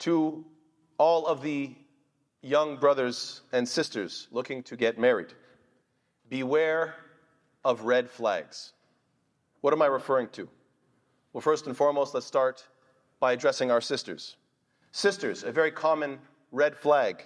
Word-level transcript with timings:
to 0.00 0.44
all 0.98 1.26
of 1.26 1.42
the 1.42 1.74
young 2.42 2.76
brothers 2.76 3.42
and 3.52 3.68
sisters 3.68 4.28
looking 4.30 4.62
to 4.64 4.76
get 4.76 4.98
married 4.98 5.34
beware 6.28 6.94
of 7.64 7.82
red 7.82 8.08
flags. 8.08 8.72
What 9.62 9.72
am 9.72 9.82
I 9.82 9.86
referring 9.86 10.28
to? 10.28 10.48
Well, 11.32 11.40
first 11.40 11.66
and 11.66 11.76
foremost, 11.76 12.14
let's 12.14 12.24
start 12.24 12.66
by 13.18 13.32
addressing 13.32 13.70
our 13.70 13.80
sisters. 13.80 14.36
Sisters, 14.92 15.42
a 15.42 15.50
very 15.50 15.72
common 15.72 16.20
red 16.52 16.76
flag 16.76 17.24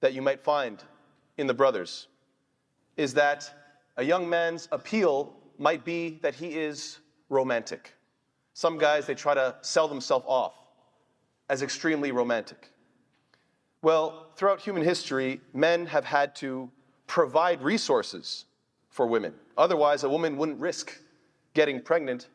that 0.00 0.12
you 0.12 0.22
might 0.22 0.42
find 0.42 0.82
in 1.38 1.46
the 1.46 1.54
brothers 1.54 2.08
is 2.96 3.14
that 3.14 3.48
a 3.96 4.02
young 4.02 4.28
man's 4.28 4.68
appeal 4.72 5.32
might 5.56 5.84
be 5.84 6.18
that 6.22 6.34
he 6.34 6.58
is 6.58 6.98
romantic. 7.28 7.94
Some 8.54 8.76
guys, 8.76 9.06
they 9.06 9.14
try 9.14 9.34
to 9.34 9.54
sell 9.62 9.86
themselves 9.86 10.26
off 10.28 10.65
as 11.48 11.62
extremely 11.62 12.12
romantic. 12.12 12.70
Well, 13.82 14.28
throughout 14.36 14.60
human 14.60 14.82
history, 14.82 15.40
men 15.54 15.86
have 15.86 16.04
had 16.04 16.34
to 16.36 16.70
provide 17.06 17.62
resources 17.62 18.46
for 18.88 19.06
women. 19.06 19.34
Otherwise, 19.56 20.04
a 20.04 20.08
woman 20.08 20.36
wouldn't 20.36 20.58
risk 20.58 20.98
getting 21.54 21.80
pregnant 21.80 22.28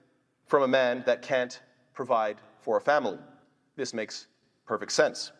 from 0.46 0.64
a 0.64 0.68
man 0.68 1.04
that 1.05 1.22
can't 1.22 1.62
provide 1.94 2.38
for 2.62 2.78
a 2.78 2.82
family. 2.82 3.18
This 3.76 3.94
makes 3.94 4.28
perfect 4.66 4.92
sense. 4.92 5.32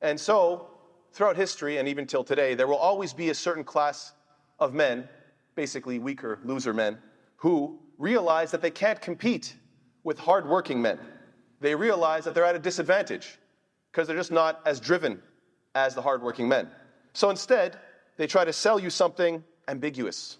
And 0.00 0.18
so, 0.18 0.68
throughout 1.12 1.36
history 1.36 1.78
and 1.78 1.88
even 1.88 2.06
till 2.06 2.24
today, 2.24 2.54
there 2.54 2.66
will 2.66 2.76
always 2.76 3.12
be 3.12 3.30
a 3.30 3.34
certain 3.34 3.64
class 3.64 4.12
of 4.58 4.74
men, 4.74 5.08
basically 5.54 5.98
weaker, 5.98 6.38
loser 6.44 6.72
men, 6.72 6.98
who 7.36 7.78
realize 7.98 8.50
that 8.50 8.62
they 8.62 8.70
can't 8.70 9.00
compete 9.00 9.54
with 10.04 10.18
hardworking 10.18 10.80
men. 10.80 10.98
They 11.60 11.74
realize 11.74 12.24
that 12.24 12.34
they're 12.34 12.44
at 12.44 12.54
a 12.54 12.60
disadvantage 12.60 13.38
because 13.90 14.06
they're 14.06 14.16
just 14.16 14.32
not 14.32 14.60
as 14.64 14.80
driven 14.80 15.20
as 15.74 15.94
the 15.94 16.02
hardworking 16.02 16.48
men. 16.48 16.68
So 17.12 17.30
instead, 17.30 17.78
they 18.16 18.26
try 18.26 18.44
to 18.44 18.52
sell 18.52 18.78
you 18.78 18.90
something 18.90 19.42
ambiguous. 19.66 20.38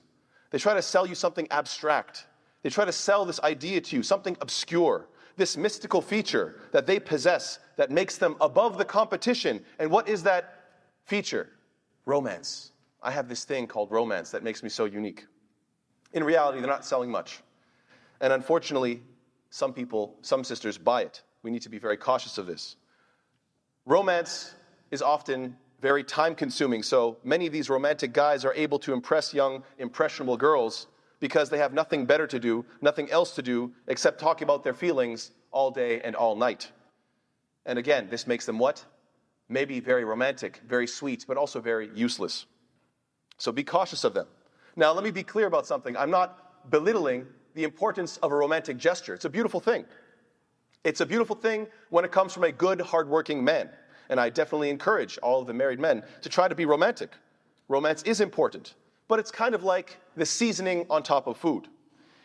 They 0.51 0.59
try 0.59 0.75
to 0.75 0.83
sell 0.83 1.07
you 1.07 1.15
something 1.15 1.47
abstract. 1.51 2.27
They 2.63 2.71
try 2.71 2.85
to 2.85 2.93
sell 2.93 3.25
this 3.25 3.41
idea 3.41 3.81
to 3.81 3.97
you, 3.97 4.03
something 4.03 4.37
obscure, 4.41 5.07
this 5.37 5.57
mystical 5.57 6.03
feature 6.03 6.61
that 6.73 6.87
they 6.87 6.99
possess 6.99 7.59
that 7.77 7.91
makes 7.91 8.17
them 8.17 8.37
above 8.41 8.79
the 8.79 8.85
competition. 8.85 9.65
And 9.79 9.91
what 9.91 10.09
is 10.09 10.23
that 10.25 10.65
feature? 11.07 11.51
Romance. 12.05 12.73
I 13.03 13.11
have 13.11 13.29
this 13.29 13.45
thing 13.45 13.67
called 13.67 13.91
romance 13.91 14.31
that 14.31 14.43
makes 14.43 14.63
me 14.63 14.69
so 14.69 14.85
unique. 14.85 15.27
In 16.13 16.25
reality, 16.25 16.59
they're 16.59 16.69
not 16.69 16.85
selling 16.85 17.11
much. 17.11 17.41
And 18.21 18.33
unfortunately, 18.33 19.03
some 19.51 19.73
people, 19.73 20.17
some 20.23 20.45
sisters 20.45 20.79
buy 20.79 21.03
it. 21.03 21.23
We 21.43 21.51
need 21.51 21.63
to 21.63 21.69
be 21.69 21.79
very 21.79 21.97
cautious 21.97 22.39
of 22.39 22.47
this. 22.47 22.77
Romance 23.87 24.55
is 24.91 25.03
often 25.03 25.57
very 25.81 26.03
time 26.03 26.35
consuming, 26.35 26.83
so 26.83 27.19
many 27.23 27.47
of 27.47 27.53
these 27.53 27.71
romantic 27.71 28.13
guys 28.13 28.45
are 28.45 28.53
able 28.55 28.79
to 28.81 28.93
impress 28.93 29.33
young, 29.33 29.63
impressionable 29.79 30.37
girls 30.37 30.89
because 31.21 31.51
they 31.51 31.59
have 31.59 31.73
nothing 31.73 32.05
better 32.05 32.27
to 32.27 32.39
do, 32.39 32.65
nothing 32.81 33.11
else 33.11 33.35
to 33.35 33.43
do 33.43 33.73
except 33.87 34.21
talk 34.21 34.43
about 34.43 34.65
their 34.65 34.75
feelings 34.75 35.31
all 35.51 35.71
day 35.71 36.01
and 36.01 36.17
all 36.17 36.37
night. 36.37 36.71
And 37.67 37.79
again, 37.79 38.09
this 38.11 38.27
makes 38.27 38.47
them 38.47 38.59
what? 38.59 38.85
Maybe 39.49 39.81
very 39.81 40.05
romantic, 40.05 40.61
very 40.67 40.87
sweet, 40.87 41.25
but 41.27 41.37
also 41.37 41.61
very 41.61 41.91
useless. 41.95 42.47
So 43.39 43.53
be 43.53 43.65
cautious 43.65 44.05
of 44.05 44.15
them. 44.15 44.27
Now, 44.77 44.93
let 44.93 45.05
me 45.05 45.11
be 45.11 45.23
clear 45.23 45.47
about 45.47 45.67
something. 45.67 45.97
I'm 45.97 46.11
not 46.11 46.71
belittling 46.71 47.27
the 47.59 47.65
importance 47.65 48.17
of 48.19 48.33
a 48.33 48.35
romantic 48.35 48.79
gesture. 48.79 49.15
It's 49.15 49.25
a 49.27 49.31
beautiful 49.31 49.61
thing. 49.61 49.85
It's 50.85 51.01
a 51.01 51.07
beautiful 51.07 51.37
thing 51.37 51.67
when 51.91 52.05
it 52.05 52.13
comes 52.13 52.33
from 52.33 52.45
a 52.45 52.53
good, 52.53 52.81
hardworking 52.81 53.43
man. 53.43 53.69
And 54.09 54.19
I 54.21 54.31
definitely 54.31 54.71
encourage 54.71 55.19
all 55.19 55.41
of 55.41 55.47
the 55.47 55.53
married 55.53 55.81
men 55.81 56.03
to 56.23 56.29
try 56.29 56.49
to 56.49 56.55
be 56.55 56.65
romantic. 56.65 57.11
Romance 57.69 58.03
is 58.05 58.21
important 58.21 58.75
but 59.09 59.19
it's 59.19 59.31
kind 59.31 59.55
of 59.55 59.65
like 59.65 59.99
the 60.17 60.27
seasoning 60.27 60.87
on 60.91 61.03
top 61.03 61.27
of 61.27 61.37
food. 61.37 61.67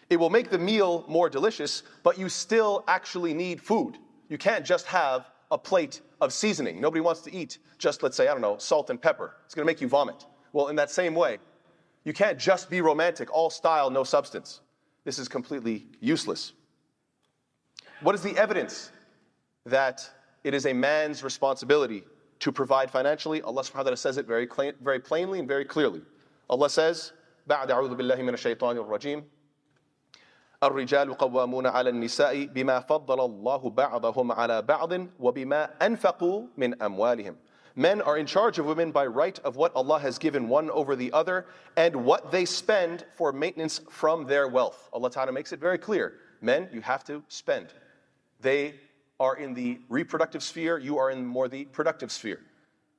It 0.10 0.18
will 0.18 0.30
make 0.30 0.50
the 0.50 0.60
meal 0.60 1.06
more 1.08 1.30
delicious, 1.30 1.84
but 2.04 2.20
you 2.20 2.30
still 2.30 2.84
actually 2.88 3.34
need 3.34 3.62
food. 3.62 3.98
You 4.30 4.38
can't 4.38 4.66
just 4.66 4.86
have 4.88 5.30
a 5.50 5.58
plate 5.58 6.02
of 6.22 6.34
seasoning. 6.34 6.80
Nobody 6.80 7.02
wants 7.02 7.22
to 7.22 7.34
eat 7.34 7.58
just, 7.78 8.04
let's 8.04 8.18
say, 8.18 8.28
I 8.28 8.34
don't 8.34 8.42
know, 8.42 8.58
salt 8.58 8.90
and 8.90 9.02
pepper. 9.02 9.38
It's 9.46 9.56
gonna 9.56 9.66
make 9.66 9.82
you 9.82 9.88
vomit. 9.88 10.26
Well, 10.52 10.68
in 10.68 10.76
that 10.76 10.92
same 10.92 11.16
way, 11.16 11.40
you 12.04 12.14
can't 12.14 12.38
just 12.38 12.70
be 12.70 12.82
romantic, 12.82 13.34
all 13.34 13.50
style, 13.50 13.90
no 13.90 14.04
substance 14.04 14.60
This 15.05 15.19
is 15.19 15.29
completely 15.29 15.87
useless. 16.01 16.53
What 18.01 18.15
is 18.15 18.23
the 18.23 18.37
evidence 18.37 18.93
that 19.67 20.09
it 20.45 20.55
is 20.55 20.67
a 20.67 20.73
man's 20.73 21.23
responsibility 21.23 22.05
to 22.41 22.53
provide 22.53 22.91
financially? 22.91 23.43
Allah 23.43 23.63
subhanahu 23.63 23.75
wa 23.77 23.83
ta'ala 23.83 23.97
says 23.97 24.19
it 24.19 24.27
very, 24.27 24.49
very 24.81 25.01
plainly 25.01 25.39
and 25.39 25.49
very 25.49 25.65
clearly. 25.65 26.03
Allah 26.49 26.71
says, 26.71 27.13
بعد 27.49 27.71
أعوذ 27.71 27.95
بالله 27.95 28.17
من 28.17 28.35
الشيطان 28.35 28.77
الرجيم 28.77 29.25
الرجال 30.63 31.15
قوامون 31.15 31.67
على 31.67 31.91
النساء 31.91 32.45
بما 32.47 32.81
فضل 32.81 33.21
الله 33.25 33.71
بعضهم 33.71 34.33
على 34.33 34.63
بعض 34.63 34.93
وبما 35.21 35.87
أنفقوا 35.87 36.47
من 36.57 36.83
أموالهم 36.83 37.37
Men 37.76 38.02
are 38.02 38.18
in 38.18 38.26
charge 38.26 38.60
of 38.60 38.66
women 38.66 38.92
by 38.92 39.06
right 39.08 39.38
of 39.40 39.56
what 39.56 39.76
Allah 39.76 40.00
has 40.00 40.20
given 40.20 40.48
one 40.48 40.70
over 40.70 40.96
the 40.96 41.12
other 41.12 41.48
and 41.76 41.96
what 42.06 42.32
they 42.32 42.46
spend 42.46 43.06
for 43.16 43.32
maintenance 43.32 43.82
from 43.90 44.26
their 44.26 44.48
wealth. 44.48 44.90
Allah 44.94 45.10
Ta'ala 45.10 45.32
makes 45.32 45.52
it 45.52 45.60
very 45.60 45.80
clear. 45.80 46.16
Men, 46.42 46.70
you 46.72 46.82
have 46.82 47.04
to 47.06 47.24
spend. 47.30 47.70
They 48.42 48.76
are 49.20 49.38
in 49.38 49.54
the 49.54 49.80
reproductive 49.90 50.44
sphere, 50.44 50.78
you 50.78 50.98
are 50.98 51.10
in 51.10 51.26
more 51.26 51.48
the 51.48 51.66
productive 51.66 52.12
sphere 52.12 52.42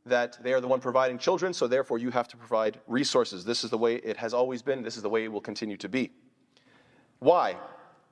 that 0.07 0.43
they 0.43 0.53
are 0.53 0.61
the 0.61 0.69
one 0.69 0.81
providing 0.81 1.19
children, 1.19 1.55
so 1.55 1.67
therefore 1.67 1.99
you 1.99 2.11
have 2.11 2.29
to 2.29 2.37
provide 2.37 2.79
resources. 2.87 3.45
This 3.45 3.65
is 3.65 3.71
the 3.71 3.79
way 3.79 3.97
it 3.97 4.17
has 4.17 4.35
always 4.35 4.61
been, 4.63 4.83
this 4.83 4.97
is 4.97 5.03
the 5.03 5.09
way 5.09 5.25
it 5.25 5.33
will 5.33 5.41
continue 5.41 5.77
to 5.79 5.89
be. 5.89 6.13
Why? 7.21 7.57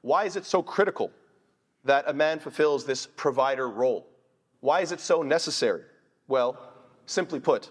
Why 0.00 0.24
is 0.24 0.36
it 0.36 0.46
so 0.46 0.62
critical 0.62 1.10
that 1.84 2.04
a 2.06 2.12
man 2.12 2.38
fulfills 2.38 2.84
this 2.84 3.06
provider 3.06 3.68
role? 3.68 4.06
Why 4.60 4.80
is 4.80 4.92
it 4.92 5.00
so 5.00 5.22
necessary? 5.22 5.82
Well, 6.28 6.72
simply 7.06 7.40
put, 7.40 7.70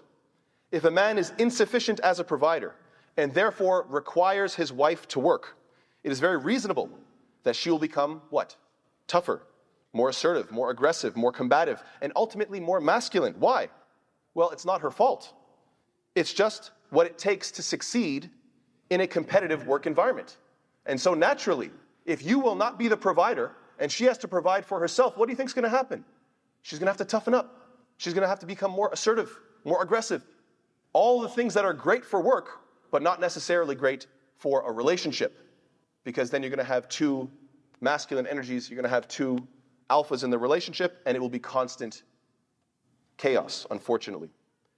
if 0.70 0.84
a 0.84 0.90
man 0.90 1.18
is 1.18 1.32
insufficient 1.38 2.00
as 2.00 2.18
a 2.20 2.24
provider 2.24 2.74
and 3.16 3.34
therefore 3.34 3.86
requires 3.88 4.54
his 4.54 4.72
wife 4.72 5.06
to 5.08 5.20
work, 5.20 5.56
it 6.02 6.12
is 6.12 6.20
very 6.20 6.38
reasonable 6.38 6.88
that 7.44 7.56
she 7.56 7.70
will 7.70 7.78
become 7.78 8.22
what? 8.30 8.56
Tougher, 9.06 9.42
more 9.92 10.08
assertive, 10.08 10.50
more 10.50 10.70
aggressive, 10.70 11.16
more 11.16 11.32
combative, 11.32 11.82
and 12.00 12.12
ultimately 12.16 12.60
more 12.60 12.80
masculine. 12.80 13.34
Why? 13.38 13.68
Well, 14.34 14.50
it's 14.50 14.64
not 14.64 14.80
her 14.80 14.90
fault. 14.90 15.34
It's 16.14 16.32
just 16.32 16.70
what 16.90 17.06
it 17.06 17.18
takes 17.18 17.50
to 17.52 17.62
succeed 17.62 18.30
in 18.90 19.00
a 19.00 19.06
competitive 19.06 19.66
work 19.66 19.86
environment. 19.86 20.36
And 20.86 21.00
so, 21.00 21.14
naturally, 21.14 21.70
if 22.06 22.24
you 22.24 22.38
will 22.38 22.54
not 22.54 22.78
be 22.78 22.88
the 22.88 22.96
provider 22.96 23.52
and 23.78 23.90
she 23.90 24.04
has 24.04 24.18
to 24.18 24.28
provide 24.28 24.64
for 24.64 24.78
herself, 24.78 25.16
what 25.16 25.26
do 25.26 25.32
you 25.32 25.36
think 25.36 25.48
is 25.48 25.54
going 25.54 25.64
to 25.64 25.68
happen? 25.68 26.04
She's 26.62 26.78
going 26.78 26.86
to 26.86 26.90
have 26.90 26.98
to 26.98 27.04
toughen 27.04 27.34
up. 27.34 27.61
She's 28.02 28.14
going 28.14 28.22
to 28.22 28.28
have 28.28 28.40
to 28.40 28.46
become 28.46 28.72
more 28.72 28.90
assertive, 28.92 29.38
more 29.62 29.80
aggressive. 29.80 30.24
All 30.92 31.20
the 31.20 31.28
things 31.28 31.54
that 31.54 31.64
are 31.64 31.72
great 31.72 32.04
for 32.04 32.20
work, 32.20 32.48
but 32.90 33.00
not 33.00 33.20
necessarily 33.20 33.76
great 33.76 34.08
for 34.38 34.68
a 34.68 34.72
relationship. 34.72 35.38
Because 36.02 36.28
then 36.28 36.42
you're 36.42 36.50
going 36.50 36.58
to 36.58 36.64
have 36.64 36.88
two 36.88 37.30
masculine 37.80 38.26
energies, 38.26 38.68
you're 38.68 38.74
going 38.74 38.90
to 38.90 38.92
have 38.92 39.06
two 39.06 39.46
alphas 39.88 40.24
in 40.24 40.30
the 40.30 40.38
relationship, 40.38 41.00
and 41.06 41.16
it 41.16 41.20
will 41.20 41.28
be 41.28 41.38
constant 41.38 42.02
chaos, 43.18 43.68
unfortunately. 43.70 44.30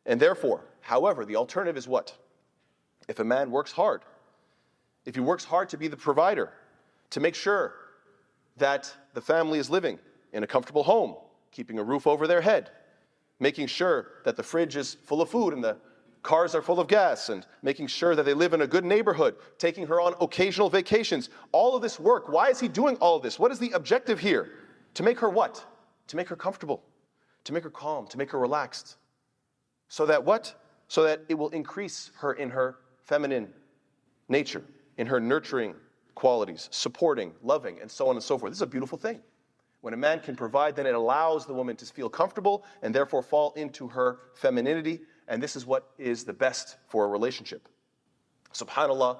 And 0.04 0.20
therefore, 0.20 0.66
however, 0.82 1.24
the 1.24 1.36
alternative 1.36 1.78
is 1.78 1.88
what? 1.88 2.14
If 3.08 3.20
a 3.20 3.24
man 3.24 3.50
works 3.50 3.72
hard, 3.72 4.02
if 5.06 5.14
he 5.14 5.22
works 5.22 5.44
hard 5.44 5.70
to 5.70 5.78
be 5.78 5.88
the 5.88 5.96
provider, 5.96 6.52
to 7.08 7.20
make 7.20 7.34
sure 7.34 7.72
that 8.58 8.94
the 9.14 9.22
family 9.22 9.58
is 9.58 9.70
living 9.70 9.98
in 10.34 10.42
a 10.42 10.46
comfortable 10.46 10.82
home, 10.82 11.14
keeping 11.52 11.78
a 11.78 11.82
roof 11.82 12.06
over 12.06 12.26
their 12.26 12.42
head, 12.42 12.70
making 13.40 13.66
sure 13.66 14.08
that 14.24 14.36
the 14.36 14.42
fridge 14.42 14.76
is 14.76 14.94
full 15.04 15.20
of 15.20 15.30
food 15.30 15.52
and 15.52 15.62
the 15.62 15.76
cars 16.22 16.54
are 16.54 16.62
full 16.62 16.80
of 16.80 16.88
gas, 16.88 17.28
and 17.28 17.46
making 17.62 17.86
sure 17.86 18.14
that 18.16 18.22
they 18.22 18.32
live 18.32 18.54
in 18.54 18.62
a 18.62 18.66
good 18.66 18.84
neighborhood, 18.84 19.34
taking 19.58 19.86
her 19.86 20.00
on 20.00 20.14
occasional 20.22 20.70
vacations. 20.70 21.28
All 21.52 21.76
of 21.76 21.82
this 21.82 22.00
work, 22.00 22.30
why 22.30 22.48
is 22.48 22.58
he 22.58 22.66
doing 22.66 22.96
all 22.96 23.20
this? 23.20 23.38
What 23.38 23.52
is 23.52 23.58
the 23.58 23.70
objective 23.72 24.18
here? 24.18 24.50
To 24.94 25.02
make 25.02 25.20
her 25.20 25.28
what? 25.28 25.62
To 26.06 26.16
make 26.16 26.28
her 26.28 26.36
comfortable 26.36 26.82
to 27.44 27.52
make 27.52 27.62
her 27.62 27.70
calm, 27.70 28.06
to 28.08 28.18
make 28.18 28.30
her 28.30 28.38
relaxed. 28.38 28.96
So 29.88 30.06
that 30.06 30.24
what? 30.24 30.54
So 30.88 31.04
that 31.04 31.20
it 31.28 31.34
will 31.34 31.50
increase 31.50 32.10
her 32.18 32.32
in 32.32 32.50
her 32.50 32.76
feminine 33.04 33.52
nature, 34.28 34.64
in 34.96 35.06
her 35.06 35.20
nurturing 35.20 35.74
qualities, 36.14 36.68
supporting, 36.72 37.32
loving, 37.42 37.80
and 37.80 37.90
so 37.90 38.08
on 38.08 38.16
and 38.16 38.22
so 38.22 38.38
forth. 38.38 38.50
This 38.50 38.58
is 38.58 38.62
a 38.62 38.66
beautiful 38.66 38.98
thing. 38.98 39.20
When 39.84 39.92
a 39.92 39.98
man 39.98 40.20
can 40.20 40.34
provide, 40.34 40.76
then 40.76 40.86
it 40.86 40.94
allows 40.94 41.44
the 41.44 41.52
woman 41.52 41.76
to 41.76 41.84
feel 41.84 42.08
comfortable 42.08 42.64
and 42.80 42.94
therefore 42.94 43.22
fall 43.22 43.52
into 43.52 43.86
her 43.88 44.20
femininity. 44.32 45.02
And 45.28 45.42
this 45.42 45.56
is 45.56 45.66
what 45.66 45.90
is 45.98 46.24
the 46.24 46.32
best 46.32 46.78
for 46.88 47.04
a 47.04 47.08
relationship. 47.08 47.68
SubhanAllah, 48.54 49.18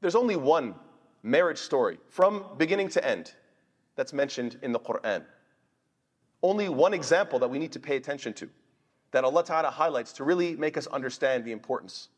there's 0.00 0.14
only 0.14 0.36
one 0.36 0.74
marriage 1.22 1.58
story 1.58 1.98
from 2.08 2.46
beginning 2.56 2.88
to 2.88 3.06
end 3.06 3.34
that's 3.94 4.14
mentioned 4.14 4.56
in 4.62 4.72
the 4.72 4.80
Quran. 4.80 5.22
only 6.42 6.70
one 6.70 6.94
example 6.94 7.38
that 7.38 7.50
we 7.50 7.58
need 7.58 7.72
to 7.72 7.78
pay 7.78 7.96
attention 7.96 8.32
to, 8.32 8.48
that 9.10 9.22
Allah 9.24 9.44
Ta'ala 9.44 9.68
highlights 9.68 10.14
to 10.14 10.24
really 10.24 10.56
make 10.56 10.78
us 10.78 10.86
understand 10.86 11.44
the 11.44 11.52
importance 11.52 12.08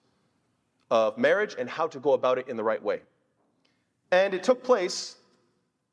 of 0.93 1.19
marriage 1.19 1.57
and 1.59 1.69
how 1.69 1.89
to 1.89 1.99
go 1.99 2.13
about 2.13 2.39
it 2.39 2.47
in 2.47 2.57
the 2.57 2.63
right 2.63 2.81
way. 2.81 3.01
And 4.13 4.35
it 4.35 4.45
took 4.45 4.63
place 4.63 5.17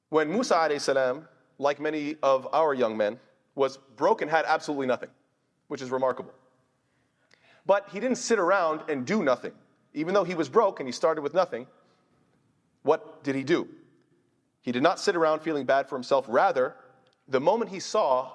when 0.10 0.30
Musa 0.30 0.80
salam, 0.80 1.28
like 1.60 1.80
many 1.80 2.16
of 2.24 2.48
our 2.54 2.74
young 2.74 2.98
men, 2.98 3.20
was 3.54 3.78
broke 3.98 4.22
and 4.22 4.32
had 4.32 4.46
absolutely 4.48 4.88
nothing, 4.88 5.10
which 5.68 5.82
is 5.82 5.92
remarkable. 5.92 6.34
But 7.66 7.90
he 7.92 8.00
didn't 8.00 8.18
sit 8.18 8.40
around 8.40 8.82
and 8.90 9.06
do 9.06 9.24
nothing. 9.24 9.52
Even 9.94 10.14
though 10.14 10.24
he 10.24 10.34
was 10.34 10.50
broke 10.50 10.80
and 10.80 10.88
he 10.88 10.94
started 10.94 11.22
with 11.22 11.34
nothing, 11.34 11.68
what 12.84 13.24
did 13.24 13.36
he 13.36 13.44
do? 13.44 13.68
He 14.62 14.72
did 14.72 14.84
not 14.84 15.00
sit 15.00 15.16
around 15.16 15.42
feeling 15.42 15.66
bad 15.66 15.88
for 15.88 15.96
himself. 15.96 16.26
Rather, 16.28 16.76
the 17.28 17.40
moment 17.40 17.70
he 17.70 17.80
saw 17.80 18.32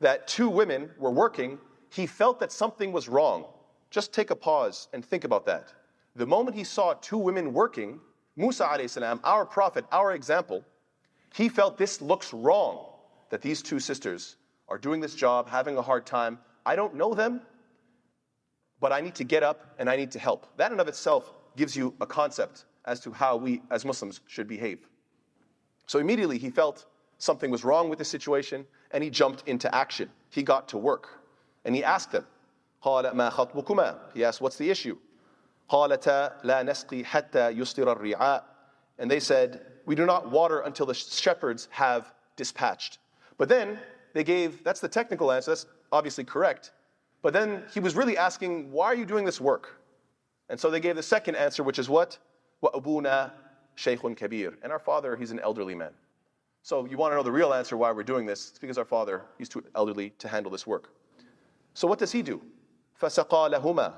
that 0.00 0.28
two 0.28 0.48
women 0.48 0.90
were 0.98 1.10
working, 1.10 1.58
he 1.90 2.06
felt 2.06 2.40
that 2.40 2.52
something 2.52 2.92
was 2.92 3.08
wrong. 3.08 3.46
Just 3.90 4.12
take 4.12 4.30
a 4.30 4.36
pause 4.36 4.88
and 4.92 5.04
think 5.04 5.24
about 5.24 5.46
that. 5.46 5.72
The 6.16 6.26
moment 6.26 6.56
he 6.56 6.64
saw 6.64 6.94
two 6.94 7.18
women 7.18 7.52
working, 7.52 8.00
Musa 8.36 8.88
salam, 8.88 9.20
our 9.24 9.44
prophet, 9.44 9.84
our 9.92 10.12
example, 10.12 10.64
he 11.34 11.48
felt 11.48 11.78
this 11.78 12.00
looks 12.00 12.32
wrong 12.32 12.86
that 13.30 13.42
these 13.42 13.62
two 13.62 13.78
sisters 13.80 14.36
are 14.68 14.78
doing 14.78 15.00
this 15.00 15.14
job, 15.14 15.48
having 15.48 15.76
a 15.76 15.82
hard 15.82 16.06
time. 16.06 16.38
I 16.66 16.76
don't 16.76 16.94
know 16.94 17.14
them, 17.14 17.40
but 18.80 18.92
I 18.92 19.00
need 19.00 19.14
to 19.16 19.24
get 19.24 19.42
up 19.42 19.74
and 19.78 19.88
I 19.88 19.96
need 19.96 20.10
to 20.12 20.18
help. 20.18 20.46
That 20.56 20.72
in 20.72 20.80
of 20.80 20.88
itself 20.88 21.32
gives 21.56 21.76
you 21.76 21.94
a 22.00 22.06
concept 22.06 22.64
as 22.84 23.00
to 23.00 23.12
how 23.12 23.36
we 23.36 23.62
as 23.70 23.84
Muslims 23.84 24.20
should 24.26 24.48
behave. 24.48 24.86
So 25.86 25.98
immediately 25.98 26.38
he 26.38 26.50
felt 26.50 26.86
something 27.18 27.50
was 27.50 27.64
wrong 27.64 27.88
with 27.88 27.98
the 27.98 28.04
situation 28.04 28.66
and 28.92 29.04
he 29.04 29.10
jumped 29.10 29.46
into 29.46 29.72
action. 29.74 30.08
He 30.30 30.42
got 30.42 30.68
to 30.68 30.78
work 30.78 31.20
and 31.64 31.74
he 31.74 31.84
asked 31.84 32.12
them, 32.12 32.26
He 34.14 34.24
asked, 34.24 34.40
What's 34.40 34.56
the 34.56 34.70
issue? 34.70 34.96
And 38.99 39.09
they 39.09 39.19
said, 39.19 39.65
We 39.85 39.95
do 39.95 40.05
not 40.05 40.29
water 40.31 40.61
until 40.61 40.85
the 40.85 40.93
shepherds 40.93 41.67
have 41.71 42.13
dispatched. 42.35 42.99
But 43.37 43.49
then 43.49 43.79
they 44.13 44.23
gave, 44.23 44.63
that's 44.63 44.79
the 44.79 44.87
technical 44.87 45.31
answer, 45.31 45.51
that's 45.51 45.65
obviously 45.91 46.23
correct. 46.23 46.71
But 47.21 47.33
then 47.33 47.63
he 47.73 47.79
was 47.79 47.95
really 47.95 48.17
asking, 48.17 48.71
Why 48.71 48.87
are 48.87 48.95
you 48.95 49.05
doing 49.05 49.25
this 49.25 49.41
work? 49.41 49.81
And 50.49 50.59
so 50.59 50.69
they 50.69 50.79
gave 50.79 50.95
the 50.95 51.03
second 51.03 51.35
answer, 51.35 51.63
which 51.63 51.79
is 51.79 51.89
what? 51.89 52.17
وَأَبُونَا 52.63 53.31
شَيْخٌ 53.77 54.15
kabir. 54.15 54.57
And 54.63 54.71
our 54.71 54.79
father, 54.79 55.15
he's 55.15 55.31
an 55.31 55.39
elderly 55.39 55.75
man. 55.75 55.91
So 56.61 56.85
you 56.85 56.97
want 56.97 57.11
to 57.11 57.15
know 57.15 57.23
the 57.23 57.31
real 57.31 57.53
answer 57.53 57.77
why 57.77 57.91
we're 57.91 58.03
doing 58.03 58.25
this? 58.25 58.49
It's 58.49 58.59
because 58.59 58.77
our 58.77 58.85
father, 58.85 59.23
he's 59.37 59.49
too 59.49 59.63
elderly 59.75 60.11
to 60.17 60.27
handle 60.27 60.51
this 60.51 60.65
work. 60.65 60.89
So 61.73 61.87
what 61.87 61.99
does 61.99 62.11
he 62.11 62.21
do? 62.21 62.41
فَسَقَى 63.01 63.53
لَهُمَا 63.53 63.93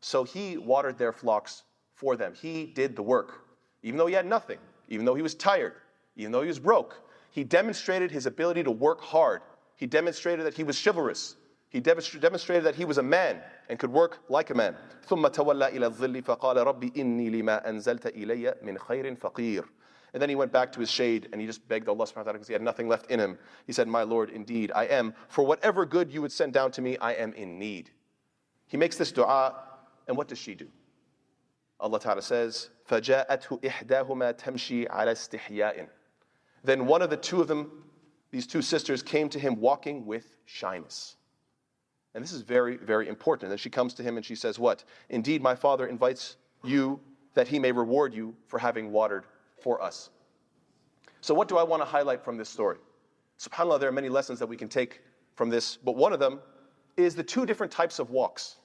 So 0.00 0.24
he 0.24 0.56
watered 0.56 0.96
their 0.96 1.12
flocks 1.12 1.64
for 1.94 2.16
them. 2.16 2.32
He 2.34 2.66
did 2.66 2.96
the 2.96 3.02
work. 3.02 3.41
Even 3.82 3.98
though 3.98 4.06
he 4.06 4.14
had 4.14 4.26
nothing, 4.26 4.58
even 4.88 5.04
though 5.04 5.14
he 5.14 5.22
was 5.22 5.34
tired, 5.34 5.74
even 6.16 6.32
though 6.32 6.42
he 6.42 6.48
was 6.48 6.58
broke, 6.58 7.00
he 7.30 7.44
demonstrated 7.44 8.10
his 8.10 8.26
ability 8.26 8.62
to 8.64 8.70
work 8.70 9.00
hard. 9.00 9.42
He 9.76 9.86
demonstrated 9.86 10.44
that 10.46 10.54
he 10.54 10.64
was 10.64 10.82
chivalrous. 10.82 11.36
He 11.70 11.80
demonstrated 11.80 12.64
that 12.64 12.74
he 12.74 12.84
was 12.84 12.98
a 12.98 13.02
man 13.02 13.40
and 13.68 13.78
could 13.78 13.92
work 13.92 14.20
like 14.28 14.50
a 14.50 14.54
man. 14.54 14.74
ثم 15.06 15.26
تولى 15.26 15.70
إلى 15.72 15.86
الظل 15.90 16.22
فقال 16.22 16.56
ربي 16.56 16.92
إني 16.96 17.30
لما 17.30 17.68
أنزلت 17.68 18.06
إلي 18.06 18.54
من 18.62 18.78
خير 18.78 19.16
فقير. 19.16 19.64
And 20.14 20.22
then 20.22 20.30
he 20.30 20.34
went 20.34 20.50
back 20.50 20.72
to 20.72 20.80
his 20.80 20.90
shade 20.90 21.28
and 21.32 21.40
he 21.40 21.46
just 21.46 21.66
begged 21.68 21.86
Allah 21.86 22.06
subhanahu 22.06 22.16
wa 22.16 22.22
ta'ala 22.22 22.32
because 22.32 22.48
he 22.48 22.54
had 22.54 22.62
nothing 22.62 22.88
left 22.88 23.10
in 23.10 23.20
him. 23.20 23.38
He 23.66 23.74
said, 23.74 23.86
My 23.86 24.02
Lord, 24.02 24.30
indeed, 24.30 24.72
I 24.74 24.84
am, 24.84 25.14
for 25.28 25.44
whatever 25.44 25.84
good 25.84 26.10
you 26.10 26.22
would 26.22 26.32
send 26.32 26.54
down 26.54 26.70
to 26.72 26.82
me, 26.82 26.96
I 26.96 27.12
am 27.12 27.34
in 27.34 27.58
need. 27.58 27.90
He 28.66 28.78
makes 28.78 28.96
this 28.96 29.12
dua, 29.12 29.54
and 30.06 30.16
what 30.16 30.28
does 30.28 30.38
she 30.38 30.54
do? 30.54 30.68
Allah 31.80 32.00
Ta'ala 32.00 32.22
says, 32.22 32.70
فَجَاءَتْهُ 32.88 33.62
إِحْدَاهُمَا 33.62 34.38
تَمْشِي 34.38 34.88
عَلَى 34.88 35.12
اسْتِحْيَاءٍ 35.12 35.88
Then 36.64 36.86
one 36.86 37.02
of 37.02 37.10
the 37.10 37.16
two 37.16 37.40
of 37.40 37.48
them, 37.48 37.84
these 38.30 38.46
two 38.46 38.62
sisters, 38.62 39.02
came 39.02 39.28
to 39.28 39.38
him 39.38 39.60
walking 39.60 40.04
with 40.06 40.36
shyness. 40.46 41.16
And 42.14 42.24
this 42.24 42.32
is 42.32 42.42
very, 42.42 42.76
very 42.76 43.08
important. 43.08 43.44
And 43.44 43.52
then 43.52 43.58
she 43.58 43.70
comes 43.70 43.94
to 43.94 44.02
him 44.02 44.16
and 44.16 44.26
she 44.26 44.34
says, 44.34 44.58
What? 44.58 44.84
Indeed, 45.08 45.42
my 45.42 45.54
father 45.54 45.86
invites 45.86 46.36
you 46.64 47.00
that 47.34 47.46
he 47.46 47.58
may 47.58 47.70
reward 47.70 48.12
you 48.12 48.34
for 48.48 48.58
having 48.58 48.90
watered 48.90 49.24
for 49.60 49.80
us. 49.80 50.10
So, 51.20 51.34
what 51.34 51.48
do 51.48 51.58
I 51.58 51.62
want 51.62 51.82
to 51.82 51.86
highlight 51.86 52.24
from 52.24 52.36
this 52.36 52.48
story? 52.48 52.78
SubhanAllah, 53.38 53.78
there 53.78 53.88
are 53.88 53.92
many 53.92 54.08
lessons 54.08 54.38
that 54.40 54.48
we 54.48 54.56
can 54.56 54.68
take 54.68 55.02
from 55.36 55.48
this, 55.48 55.76
but 55.76 55.94
one 55.94 56.12
of 56.12 56.18
them 56.18 56.40
is 56.96 57.14
the 57.14 57.22
two 57.22 57.46
different 57.46 57.70
types 57.70 58.00
of 58.00 58.10
walks. 58.10 58.56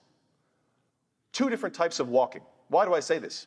Two 1.33 1.51
different 1.51 1.75
types 1.75 2.01
of 2.01 2.09
walking. 2.09 2.43
Why 2.69 2.85
do 2.85 2.95
I 2.95 3.01
say 3.01 3.19
this? 3.19 3.47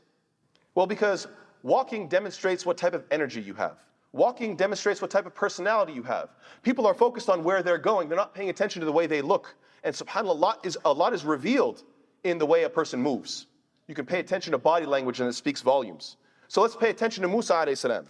Well, 0.75 0.87
because 0.87 1.27
walking 1.63 2.07
demonstrates 2.07 2.65
what 2.65 2.77
type 2.77 2.93
of 2.93 3.03
energy 3.11 3.41
you 3.41 3.53
have. 3.55 3.77
Walking 4.13 4.55
demonstrates 4.55 5.01
what 5.01 5.09
type 5.09 5.25
of 5.25 5.33
personality 5.33 5.93
you 5.93 6.03
have. 6.03 6.29
People 6.63 6.85
are 6.85 6.93
focused 6.93 7.29
on 7.29 7.43
where 7.43 7.63
they're 7.63 7.77
going. 7.77 8.09
They're 8.09 8.17
not 8.17 8.35
paying 8.35 8.49
attention 8.49 8.81
to 8.81 8.85
the 8.85 8.91
way 8.91 9.07
they 9.07 9.21
look. 9.21 9.55
And 9.83 9.95
subhanAllah, 9.95 10.29
a 10.29 10.33
lot 10.33 10.65
is, 10.65 10.77
a 10.83 10.91
lot 10.91 11.13
is 11.13 11.23
revealed 11.23 11.83
in 12.23 12.37
the 12.37 12.45
way 12.45 12.63
a 12.63 12.69
person 12.69 13.01
moves. 13.01 13.47
You 13.87 13.95
can 13.95 14.05
pay 14.05 14.19
attention 14.19 14.51
to 14.51 14.57
body 14.57 14.85
language 14.85 15.19
and 15.19 15.29
it 15.29 15.33
speaks 15.33 15.61
volumes. 15.61 16.17
So 16.47 16.61
let's 16.61 16.75
pay 16.75 16.89
attention 16.89 17.23
to 17.23 17.29
Musa 17.29 17.53
alayhi 17.53 17.77
salam. 17.77 18.05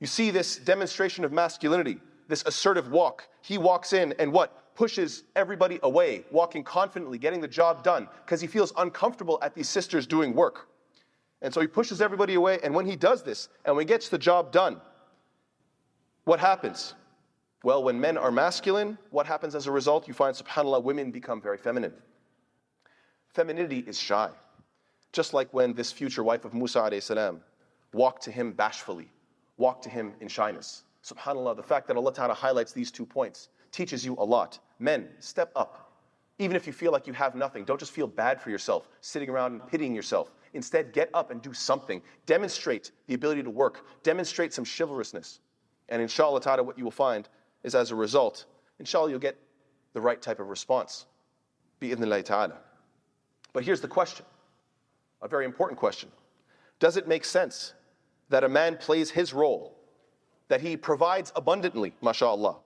You 0.00 0.06
see 0.06 0.30
this 0.30 0.56
demonstration 0.56 1.24
of 1.24 1.32
masculinity, 1.32 1.98
this 2.28 2.42
assertive 2.46 2.90
walk. 2.90 3.28
He 3.42 3.58
walks 3.58 3.92
in 3.92 4.14
and 4.18 4.32
what? 4.32 4.67
Pushes 4.78 5.24
everybody 5.34 5.80
away, 5.82 6.22
walking 6.30 6.62
confidently, 6.62 7.18
getting 7.18 7.40
the 7.40 7.48
job 7.48 7.82
done, 7.82 8.06
because 8.24 8.40
he 8.40 8.46
feels 8.46 8.72
uncomfortable 8.76 9.40
at 9.42 9.52
these 9.52 9.68
sisters 9.68 10.06
doing 10.06 10.32
work. 10.34 10.68
And 11.42 11.52
so 11.52 11.60
he 11.60 11.66
pushes 11.66 12.00
everybody 12.00 12.34
away, 12.34 12.60
and 12.62 12.72
when 12.72 12.86
he 12.86 12.94
does 12.94 13.24
this, 13.24 13.48
and 13.64 13.74
when 13.74 13.84
he 13.84 13.88
gets 13.88 14.08
the 14.08 14.18
job 14.18 14.52
done, 14.52 14.80
what 16.26 16.38
happens? 16.38 16.94
Well, 17.64 17.82
when 17.82 17.98
men 17.98 18.16
are 18.16 18.30
masculine, 18.30 18.96
what 19.10 19.26
happens 19.26 19.56
as 19.56 19.66
a 19.66 19.72
result? 19.72 20.06
You 20.06 20.14
find, 20.14 20.32
subhanAllah, 20.36 20.84
women 20.84 21.10
become 21.10 21.40
very 21.40 21.58
feminine. 21.58 21.94
Femininity 23.30 23.80
is 23.80 23.98
shy. 23.98 24.30
Just 25.10 25.34
like 25.34 25.52
when 25.52 25.74
this 25.74 25.90
future 25.90 26.22
wife 26.22 26.44
of 26.44 26.54
Musa 26.54 27.00
salam 27.00 27.40
walked 27.92 28.22
to 28.22 28.30
him 28.30 28.52
bashfully, 28.52 29.10
walked 29.56 29.82
to 29.82 29.90
him 29.90 30.12
in 30.20 30.28
shyness. 30.28 30.84
SubhanAllah, 31.02 31.56
the 31.56 31.64
fact 31.64 31.88
that 31.88 31.96
Allah 31.96 32.14
Ta'ala 32.14 32.34
highlights 32.34 32.70
these 32.70 32.92
two 32.92 33.04
points 33.04 33.48
teaches 33.70 34.04
you 34.04 34.14
a 34.18 34.24
lot. 34.24 34.58
Men, 34.78 35.08
step 35.18 35.50
up. 35.56 35.92
Even 36.38 36.56
if 36.56 36.66
you 36.66 36.72
feel 36.72 36.92
like 36.92 37.06
you 37.06 37.12
have 37.12 37.34
nothing, 37.34 37.64
don't 37.64 37.80
just 37.80 37.92
feel 37.92 38.06
bad 38.06 38.40
for 38.40 38.50
yourself, 38.50 38.88
sitting 39.00 39.28
around 39.28 39.52
and 39.52 39.66
pitying 39.66 39.94
yourself. 39.94 40.32
Instead, 40.54 40.92
get 40.92 41.10
up 41.14 41.30
and 41.30 41.42
do 41.42 41.52
something. 41.52 42.00
Demonstrate 42.26 42.92
the 43.06 43.14
ability 43.14 43.42
to 43.42 43.50
work. 43.50 43.84
Demonstrate 44.02 44.52
some 44.52 44.64
chivalrousness. 44.64 45.40
And 45.88 46.00
inshallah 46.00 46.40
ta'ala, 46.40 46.62
what 46.62 46.78
you 46.78 46.84
will 46.84 46.90
find 46.90 47.28
is 47.64 47.74
as 47.74 47.90
a 47.90 47.94
result, 47.94 48.46
inshallah, 48.78 49.10
you'll 49.10 49.18
get 49.18 49.36
the 49.94 50.00
right 50.00 50.20
type 50.20 50.38
of 50.38 50.48
response. 50.48 51.06
Bi'idhnillahi 51.80 52.24
ta'ala. 52.24 52.58
But 53.52 53.64
here's 53.64 53.80
the 53.80 53.88
question 53.88 54.24
a 55.20 55.28
very 55.28 55.44
important 55.44 55.78
question. 55.78 56.10
Does 56.78 56.96
it 56.96 57.08
make 57.08 57.24
sense 57.24 57.74
that 58.28 58.44
a 58.44 58.48
man 58.48 58.76
plays 58.76 59.10
his 59.10 59.32
role, 59.32 59.76
that 60.48 60.60
he 60.60 60.76
provides 60.76 61.32
abundantly, 61.34 61.92
mashallah, 62.00 62.56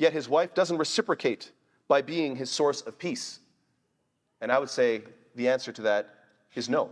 yet 0.00 0.14
his 0.14 0.30
wife 0.30 0.54
doesn't 0.54 0.78
reciprocate 0.78 1.52
by 1.86 2.00
being 2.00 2.34
his 2.34 2.50
source 2.50 2.80
of 2.80 2.98
peace? 2.98 3.40
And 4.40 4.50
I 4.50 4.58
would 4.58 4.70
say 4.70 5.02
the 5.34 5.48
answer 5.48 5.72
to 5.72 5.82
that 5.82 6.14
is 6.54 6.70
no. 6.70 6.90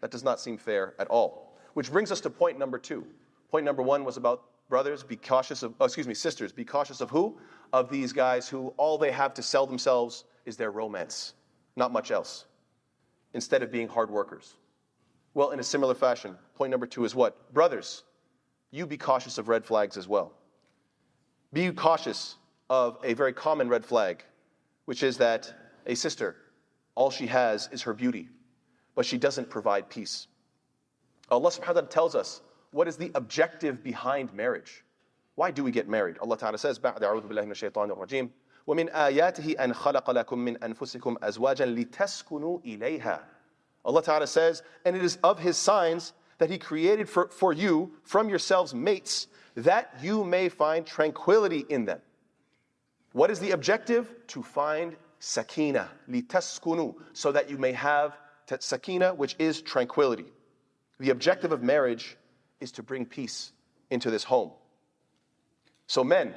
That 0.00 0.10
does 0.10 0.24
not 0.24 0.40
seem 0.40 0.56
fair 0.56 0.94
at 0.98 1.08
all. 1.08 1.58
Which 1.74 1.92
brings 1.92 2.10
us 2.10 2.22
to 2.22 2.30
point 2.30 2.58
number 2.58 2.78
two. 2.78 3.06
Point 3.50 3.66
number 3.66 3.82
one 3.82 4.02
was 4.02 4.16
about 4.16 4.44
brothers, 4.70 5.02
be 5.02 5.16
cautious 5.16 5.62
of, 5.62 5.74
oh, 5.78 5.84
excuse 5.84 6.08
me, 6.08 6.14
sisters, 6.14 6.50
be 6.50 6.64
cautious 6.64 7.02
of 7.02 7.10
who? 7.10 7.38
Of 7.74 7.90
these 7.90 8.14
guys 8.14 8.48
who 8.48 8.68
all 8.78 8.96
they 8.96 9.12
have 9.12 9.34
to 9.34 9.42
sell 9.42 9.66
themselves 9.66 10.24
is 10.46 10.56
their 10.56 10.70
romance, 10.70 11.34
not 11.76 11.92
much 11.92 12.10
else, 12.10 12.46
instead 13.34 13.62
of 13.62 13.70
being 13.70 13.88
hard 13.88 14.10
workers. 14.10 14.54
Well, 15.34 15.50
in 15.50 15.60
a 15.60 15.64
similar 15.64 15.94
fashion, 15.94 16.34
point 16.54 16.70
number 16.70 16.86
two 16.86 17.04
is 17.04 17.14
what? 17.14 17.52
Brothers, 17.52 18.04
you 18.70 18.86
be 18.86 18.96
cautious 18.96 19.36
of 19.36 19.48
red 19.48 19.66
flags 19.66 19.98
as 19.98 20.08
well. 20.08 20.32
Be 21.51 21.71
cautious 21.71 22.35
of 22.69 22.97
a 23.03 23.13
very 23.13 23.33
common 23.33 23.69
red 23.69 23.85
flag, 23.85 24.23
which 24.85 25.03
is 25.03 25.17
that 25.17 25.53
a 25.85 25.95
sister, 25.95 26.35
all 26.95 27.11
she 27.11 27.27
has 27.27 27.69
is 27.71 27.83
her 27.83 27.93
beauty, 27.93 28.29
but 28.95 29.05
she 29.05 29.17
doesn't 29.17 29.49
provide 29.49 29.89
peace. 29.89 30.27
Allah 31.29 31.49
subhanahu 31.49 31.67
wa 31.67 31.73
ta'ala 31.73 31.87
tells 31.87 32.15
us 32.15 32.41
what 32.71 32.87
is 32.87 32.97
the 32.97 33.11
objective 33.15 33.83
behind 33.83 34.33
marriage? 34.33 34.83
Why 35.35 35.51
do 35.51 35.63
we 35.63 35.71
get 35.71 35.87
married? 35.87 36.17
Allah 36.19 36.37
Ta'ala 36.37 36.57
says, 36.57 36.79
بعد 36.79 37.01
أعوذ 37.01 37.27
بالله 37.27 37.45
من 37.45 37.51
الشيطان 37.51 37.91
الرجيم 37.91 38.29
ومن 38.67 38.89
آياته 38.89 39.55
أن 39.63 39.73
خلق 39.73 40.09
لكم 40.09 40.39
من 40.39 40.57
أنفسكم 40.63 41.17
أزواجا 41.23 41.65
لتسكنوا 41.65 42.59
إليها 42.65 43.23
Allah 43.85 44.01
Ta'ala 44.01 44.27
says, 44.27 44.63
and 44.85 44.95
it 44.95 45.03
is 45.03 45.17
of 45.23 45.39
His 45.39 45.57
signs 45.57 46.13
that 46.37 46.49
He 46.49 46.57
created 46.57 47.09
for, 47.09 47.27
for 47.27 47.51
you 47.51 47.91
from 48.03 48.29
yourselves 48.29 48.73
mates 48.73 49.27
that 49.64 49.92
you 50.00 50.24
may 50.24 50.48
find 50.48 50.86
tranquility 50.86 51.64
in 51.68 51.84
them. 51.84 52.00
What 53.12 53.30
is 53.30 53.40
the 53.40 53.50
objective? 53.50 54.08
To 54.28 54.42
find 54.42 54.96
sakina, 55.18 55.90
litaskunu, 56.08 56.94
so 57.12 57.32
that 57.32 57.50
you 57.50 57.58
may 57.58 57.72
have 57.72 58.16
sakina, 58.60 59.14
which 59.14 59.34
is 59.38 59.60
tranquility. 59.60 60.26
The 61.00 61.10
objective 61.10 61.52
of 61.52 61.62
marriage 61.62 62.16
is 62.60 62.72
to 62.72 62.82
bring 62.82 63.04
peace 63.04 63.52
into 63.90 64.10
this 64.10 64.24
home. 64.24 64.52
So, 65.86 66.04
men, 66.04 66.34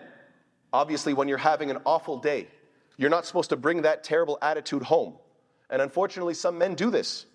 obviously, 0.73 1.13
when 1.13 1.27
you're 1.27 1.37
having 1.37 1.69
an 1.69 1.77
awful 1.85 2.17
day, 2.17 2.47
you're 2.97 3.09
not 3.09 3.25
supposed 3.25 3.49
to 3.49 3.57
bring 3.57 3.83
that 3.83 4.03
terrible 4.03 4.37
attitude 4.41 4.83
home. 4.83 5.15
And 5.69 5.81
unfortunately, 5.81 6.33
some 6.33 6.57
men 6.57 6.75
do 6.75 6.89
this. 6.89 7.25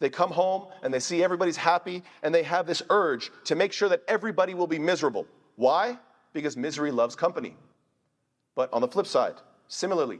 They 0.00 0.10
come 0.10 0.30
home 0.30 0.66
and 0.82 0.92
they 0.92 0.98
see 0.98 1.22
everybody's 1.22 1.58
happy 1.58 2.02
and 2.22 2.34
they 2.34 2.42
have 2.42 2.66
this 2.66 2.82
urge 2.90 3.30
to 3.44 3.54
make 3.54 3.72
sure 3.72 3.88
that 3.90 4.02
everybody 4.08 4.54
will 4.54 4.66
be 4.66 4.78
miserable. 4.78 5.26
Why? 5.56 5.98
Because 6.32 6.56
misery 6.56 6.90
loves 6.90 7.14
company. 7.14 7.54
But 8.54 8.72
on 8.72 8.80
the 8.80 8.88
flip 8.88 9.06
side, 9.06 9.34
similarly, 9.68 10.18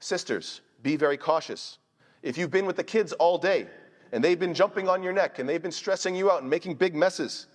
sisters, 0.00 0.62
be 0.82 0.96
very 0.96 1.18
cautious. 1.18 1.78
If 2.22 2.38
you've 2.38 2.50
been 2.50 2.66
with 2.66 2.76
the 2.76 2.84
kids 2.84 3.12
all 3.12 3.38
day 3.38 3.66
and 4.12 4.24
they've 4.24 4.40
been 4.40 4.54
jumping 4.54 4.88
on 4.88 5.02
your 5.02 5.12
neck 5.12 5.38
and 5.38 5.48
they've 5.48 5.62
been 5.62 5.72
stressing 5.72 6.16
you 6.16 6.30
out 6.30 6.40
and 6.40 6.50
making 6.50 6.76
big 6.76 6.94
messes, 6.94 7.46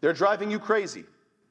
they're 0.00 0.12
driving 0.12 0.50
you 0.50 0.60
crazy. 0.60 1.04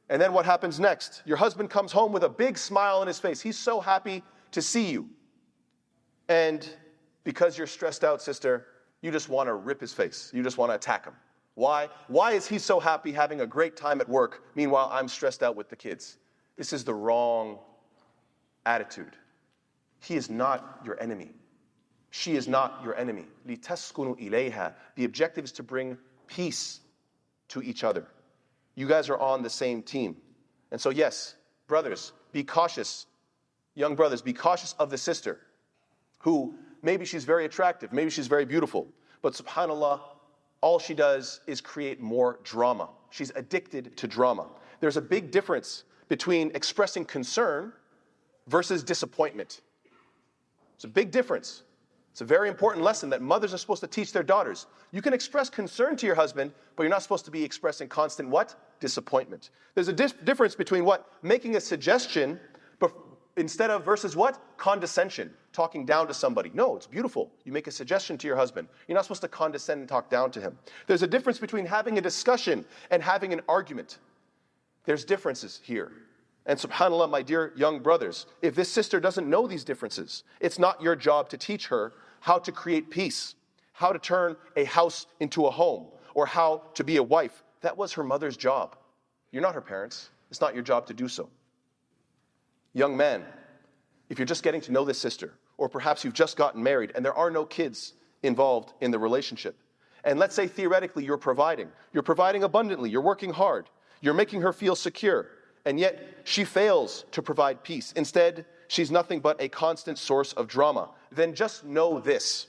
And 0.10 0.22
then 0.22 0.34
what 0.34 0.46
happens 0.46 0.80
next? 0.80 1.22
Your 1.26 1.38
husband 1.38 1.70
comes 1.70 1.92
home 1.92 2.14
with 2.14 2.24
a 2.24 2.30
big 2.30 2.58
smile 2.58 3.00
on 3.00 3.08
his 3.08 3.20
face. 3.20 3.42
He's 3.42 3.60
so 3.60 3.80
happy 3.80 4.24
to 4.52 4.62
see 4.62 4.90
you. 4.90 5.10
And 6.30 6.68
because 7.24 7.58
you're 7.58 7.68
stressed 7.68 8.04
out, 8.04 8.22
sister, 8.22 8.66
you 9.02 9.12
just 9.12 9.30
want 9.30 9.48
to 9.48 9.54
rip 9.54 9.80
his 9.80 9.94
face. 9.94 10.32
You 10.34 10.44
just 10.44 10.58
want 10.58 10.72
to 10.72 10.76
attack 10.76 11.06
him. 11.06 11.14
Why? 11.56 11.90
Why 12.08 12.32
is 12.32 12.48
he 12.48 12.60
so 12.60 12.80
happy 12.80 13.12
having 13.12 13.42
a 13.42 13.48
great 13.48 13.76
time 13.76 14.02
at 14.02 14.10
work? 14.10 14.44
Meanwhile, 14.56 14.90
I'm 14.92 15.08
stressed 15.08 15.44
out 15.44 15.56
with 15.56 15.70
the 15.70 15.76
kids. 15.76 16.18
This 16.56 16.74
is 16.74 16.84
the 16.84 16.94
wrong 16.94 17.60
attitude. 18.66 19.16
He 20.02 20.16
is 20.16 20.30
not 20.30 20.82
your 20.86 21.02
enemy. 21.02 21.32
She 22.12 22.36
is 22.36 22.48
not 22.48 22.82
your 22.84 22.96
enemy. 22.96 23.26
The 23.46 25.06
objective 25.06 25.44
is 25.44 25.52
to 25.54 25.64
bring 25.64 25.98
peace 26.28 26.80
to 27.50 27.62
each 27.62 27.84
other. 27.84 28.06
You 28.76 28.88
guys 28.88 29.10
are 29.10 29.20
on 29.20 29.44
the 29.44 29.50
same 29.50 29.82
team. 29.84 30.18
And 30.72 30.80
so, 30.80 30.90
yes, 30.90 31.36
brothers, 31.68 32.14
be 32.32 32.44
cautious. 32.44 33.06
Young 33.76 33.96
brothers, 33.96 34.22
be 34.22 34.34
cautious 34.34 34.74
of 34.80 34.90
the 34.90 34.98
sister 34.98 35.40
who 36.20 36.56
maybe 36.82 37.06
she's 37.06 37.26
very 37.26 37.46
attractive, 37.46 37.94
maybe 37.94 38.10
she's 38.10 38.28
very 38.28 38.46
beautiful, 38.46 38.88
but 39.22 39.34
subhanAllah, 39.34 40.00
all 40.62 40.80
she 40.80 40.94
does 40.94 41.42
is 41.48 41.62
create 41.62 42.02
more 42.02 42.40
drama. 42.44 42.90
She's 43.10 43.32
addicted 43.36 43.96
to 43.98 44.08
drama. 44.08 44.48
There's 44.80 44.98
a 44.98 45.02
big 45.02 45.32
difference 45.32 45.84
between 46.08 46.52
expressing 46.56 47.06
concern 47.06 47.74
versus 48.48 48.84
disappointment. 48.84 49.62
It's 50.76 50.84
a 50.84 50.90
big 50.90 51.12
difference. 51.12 51.64
It's 52.12 52.22
a 52.22 52.26
very 52.26 52.50
important 52.50 52.84
lesson 52.84 53.10
that 53.12 53.22
mothers 53.22 53.54
are 53.54 53.58
supposed 53.58 53.82
to 53.82 53.88
teach 53.88 54.12
their 54.12 54.24
daughters. 54.24 54.68
You 54.92 55.02
can 55.02 55.14
express 55.14 55.50
concern 55.50 55.96
to 55.98 56.06
your 56.06 56.16
husband, 56.16 56.52
but 56.76 56.84
you're 56.84 56.90
not 56.90 57.04
supposed 57.04 57.26
to 57.26 57.32
be 57.32 57.44
expressing 57.44 57.88
constant 57.88 58.30
what? 58.30 58.56
Disappointment. 58.80 59.52
There's 59.76 59.88
a 59.88 59.94
dif- 59.94 60.26
difference 60.26 60.56
between 60.56 60.84
what? 60.84 61.08
Making 61.22 61.56
a 61.56 61.62
suggestion 61.62 62.40
instead 63.40 63.70
of 63.70 63.84
versus 63.84 64.16
what? 64.16 64.40
Condescension, 64.58 65.32
talking 65.54 65.86
down 65.86 66.08
to 66.08 66.14
somebody. 66.14 66.52
No, 66.54 66.76
it's 66.76 66.88
beautiful. 66.88 67.32
You 67.46 67.52
make 67.52 67.68
a 67.68 67.72
suggestion 67.72 68.18
to 68.18 68.28
your 68.28 68.36
husband. 68.36 68.68
You're 68.88 68.96
not 68.96 69.06
supposed 69.06 69.22
to 69.22 69.28
condescend 69.28 69.80
and 69.80 69.90
talk 69.90 70.10
down 70.10 70.32
to 70.32 70.42
him. 70.42 70.58
There's 70.88 71.04
a 71.04 71.08
difference 71.08 71.40
between 71.40 71.66
having 71.66 71.98
a 71.98 72.02
discussion 72.02 72.66
and 72.92 73.02
having 73.02 73.34
an 73.34 73.42
argument. 73.48 74.00
There's 74.86 75.06
differences 75.06 75.60
here. 75.64 75.92
And 76.46 76.58
subhanAllah, 76.58 77.10
my 77.10 77.22
dear 77.22 77.54
young 77.56 77.80
brothers, 77.80 78.26
if 78.42 78.56
this 78.56 78.70
sister 78.70 79.00
doesn't 79.00 79.30
know 79.30 79.48
these 79.48 79.64
differences, 79.64 80.24
it's 80.40 80.60
not 80.60 80.82
your 80.82 80.96
job 80.96 81.30
to 81.30 81.38
teach 81.38 81.68
her 81.68 81.94
how 82.22 82.40
to 82.40 82.52
create 82.52 82.90
peace, 82.90 83.36
how 83.74 83.92
to 83.92 84.00
turn 84.00 84.36
a 84.56 84.64
house 84.66 85.06
into 85.20 85.46
a 85.46 85.52
home, 85.52 85.88
or 86.14 86.26
how 86.26 86.64
to 86.74 86.84
be 86.84 86.98
a 86.98 87.04
wife. 87.04 87.44
That 87.62 87.78
was 87.78 87.94
her 87.94 88.04
mother's 88.04 88.36
job. 88.36 88.76
You're 89.32 89.44
not 89.44 89.56
her 89.56 89.62
parents. 89.62 90.10
It's 90.32 90.42
not 90.42 90.54
your 90.54 90.64
job 90.64 90.88
to 90.88 90.94
do 90.94 91.08
so. 91.08 91.30
Young 92.74 92.96
men, 92.96 93.24
if 94.10 94.20
you're 94.20 94.26
just 94.26 94.44
getting 94.44 94.62
to 94.62 94.72
know 94.72 94.86
this 94.86 95.00
sister, 95.00 95.34
or 95.58 95.70
perhaps 95.70 96.04
you've 96.04 96.14
just 96.14 96.38
gotten 96.38 96.64
married 96.64 96.92
and 96.96 97.04
there 97.04 97.14
are 97.14 97.30
no 97.30 97.46
kids 97.46 97.94
involved 98.24 98.74
in 98.82 98.92
the 98.92 99.00
relationship, 99.00 99.58
and 100.04 100.20
let's 100.20 100.36
say 100.36 100.48
theoretically 100.48 101.04
you're 101.04 101.18
providing, 101.18 101.70
you're 101.94 102.04
providing 102.04 102.44
abundantly, 102.44 102.90
you're 102.90 103.02
working 103.02 103.32
hard, 103.32 103.70
you're 104.02 104.14
making 104.14 104.42
her 104.42 104.54
feel 104.54 104.76
secure, 104.76 105.28
and 105.66 105.80
yet 105.80 106.22
she 106.24 106.44
fails 106.44 107.06
to 107.12 107.22
provide 107.22 107.64
peace. 107.64 107.92
Instead, 107.94 108.46
she's 108.68 108.92
nothing 108.92 109.20
but 109.20 109.42
a 109.42 109.50
constant 109.50 109.98
source 109.98 110.34
of 110.34 110.48
drama. 110.48 110.90
Then 111.12 111.34
just 111.34 111.66
know 111.66 112.00
this 112.00 112.48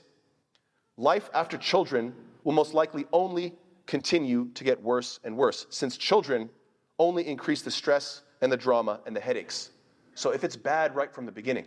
life 0.97 1.29
after 1.33 1.57
children 1.57 2.13
will 2.43 2.53
most 2.53 2.73
likely 2.73 3.05
only 3.11 3.53
continue 3.85 4.49
to 4.53 4.63
get 4.63 4.81
worse 4.81 5.19
and 5.23 5.35
worse, 5.35 5.65
since 5.69 5.97
children 5.97 6.49
only 6.99 7.27
increase 7.27 7.61
the 7.61 7.71
stress 7.71 8.21
and 8.41 8.51
the 8.51 8.57
drama 8.57 9.01
and 9.05 9.15
the 9.15 9.19
headaches. 9.19 9.71
So 10.15 10.31
if 10.31 10.43
it's 10.43 10.55
bad 10.55 10.95
right 10.95 11.13
from 11.13 11.25
the 11.25 11.31
beginning, 11.31 11.65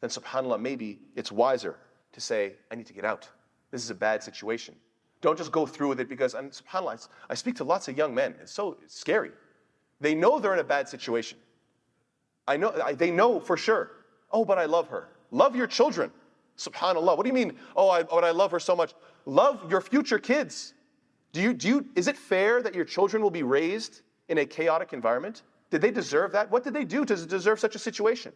then 0.00 0.10
subhanAllah, 0.10 0.60
maybe 0.60 0.98
it's 1.14 1.30
wiser 1.30 1.76
to 2.12 2.20
say, 2.20 2.54
I 2.70 2.74
need 2.74 2.86
to 2.86 2.92
get 2.92 3.04
out. 3.04 3.28
This 3.70 3.84
is 3.84 3.90
a 3.90 3.94
bad 3.94 4.22
situation. 4.22 4.74
Don't 5.20 5.36
just 5.36 5.52
go 5.52 5.66
through 5.66 5.88
with 5.88 6.00
it 6.00 6.08
because, 6.08 6.34
and 6.34 6.50
subhanAllah, 6.50 7.08
I 7.28 7.34
speak 7.34 7.56
to 7.56 7.64
lots 7.64 7.88
of 7.88 7.96
young 7.96 8.14
men. 8.14 8.34
It's 8.40 8.52
so 8.52 8.78
scary. 8.86 9.30
They 10.00 10.14
know 10.14 10.38
they're 10.38 10.54
in 10.54 10.60
a 10.60 10.64
bad 10.64 10.88
situation. 10.88 11.38
I 12.48 12.56
know, 12.56 12.74
I, 12.82 12.94
they 12.94 13.10
know 13.10 13.38
for 13.38 13.56
sure. 13.56 13.90
Oh, 14.32 14.44
but 14.44 14.58
I 14.58 14.64
love 14.64 14.88
her. 14.88 15.08
Love 15.30 15.54
your 15.54 15.66
children. 15.66 16.10
Subhanallah. 16.56 17.16
What 17.16 17.24
do 17.24 17.28
you 17.28 17.34
mean? 17.34 17.56
Oh, 17.76 17.90
I, 17.90 18.02
but 18.02 18.24
I 18.24 18.30
love 18.30 18.50
her 18.50 18.60
so 18.60 18.74
much. 18.74 18.94
Love 19.26 19.70
your 19.70 19.80
future 19.80 20.18
kids. 20.18 20.74
Do 21.32 21.40
you, 21.40 21.52
do 21.52 21.68
you, 21.68 21.86
is 21.94 22.08
it 22.08 22.16
fair 22.16 22.62
that 22.62 22.74
your 22.74 22.84
children 22.84 23.22
will 23.22 23.30
be 23.30 23.42
raised 23.42 24.00
in 24.28 24.38
a 24.38 24.46
chaotic 24.46 24.92
environment? 24.92 25.42
Did 25.70 25.80
they 25.80 25.90
deserve 25.90 26.32
that? 26.32 26.50
What 26.50 26.64
did 26.64 26.74
they 26.74 26.84
do 26.84 27.04
to 27.04 27.16
deserve 27.26 27.60
such 27.60 27.74
a 27.74 27.78
situation? 27.78 28.32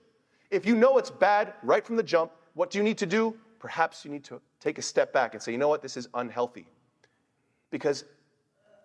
If 0.50 0.64
you 0.64 0.76
know 0.76 0.98
it's 0.98 1.10
bad 1.10 1.54
right 1.62 1.84
from 1.84 1.96
the 1.96 2.02
jump, 2.02 2.32
what 2.54 2.70
do 2.70 2.78
you 2.78 2.84
need 2.84 2.98
to 2.98 3.06
do? 3.06 3.36
Perhaps 3.58 4.04
you 4.04 4.10
need 4.10 4.24
to 4.24 4.40
take 4.60 4.78
a 4.78 4.82
step 4.82 5.12
back 5.12 5.34
and 5.34 5.42
say, 5.42 5.50
you 5.52 5.58
know 5.58 5.68
what, 5.68 5.82
this 5.82 5.96
is 5.96 6.08
unhealthy. 6.14 6.66
Because 7.70 8.04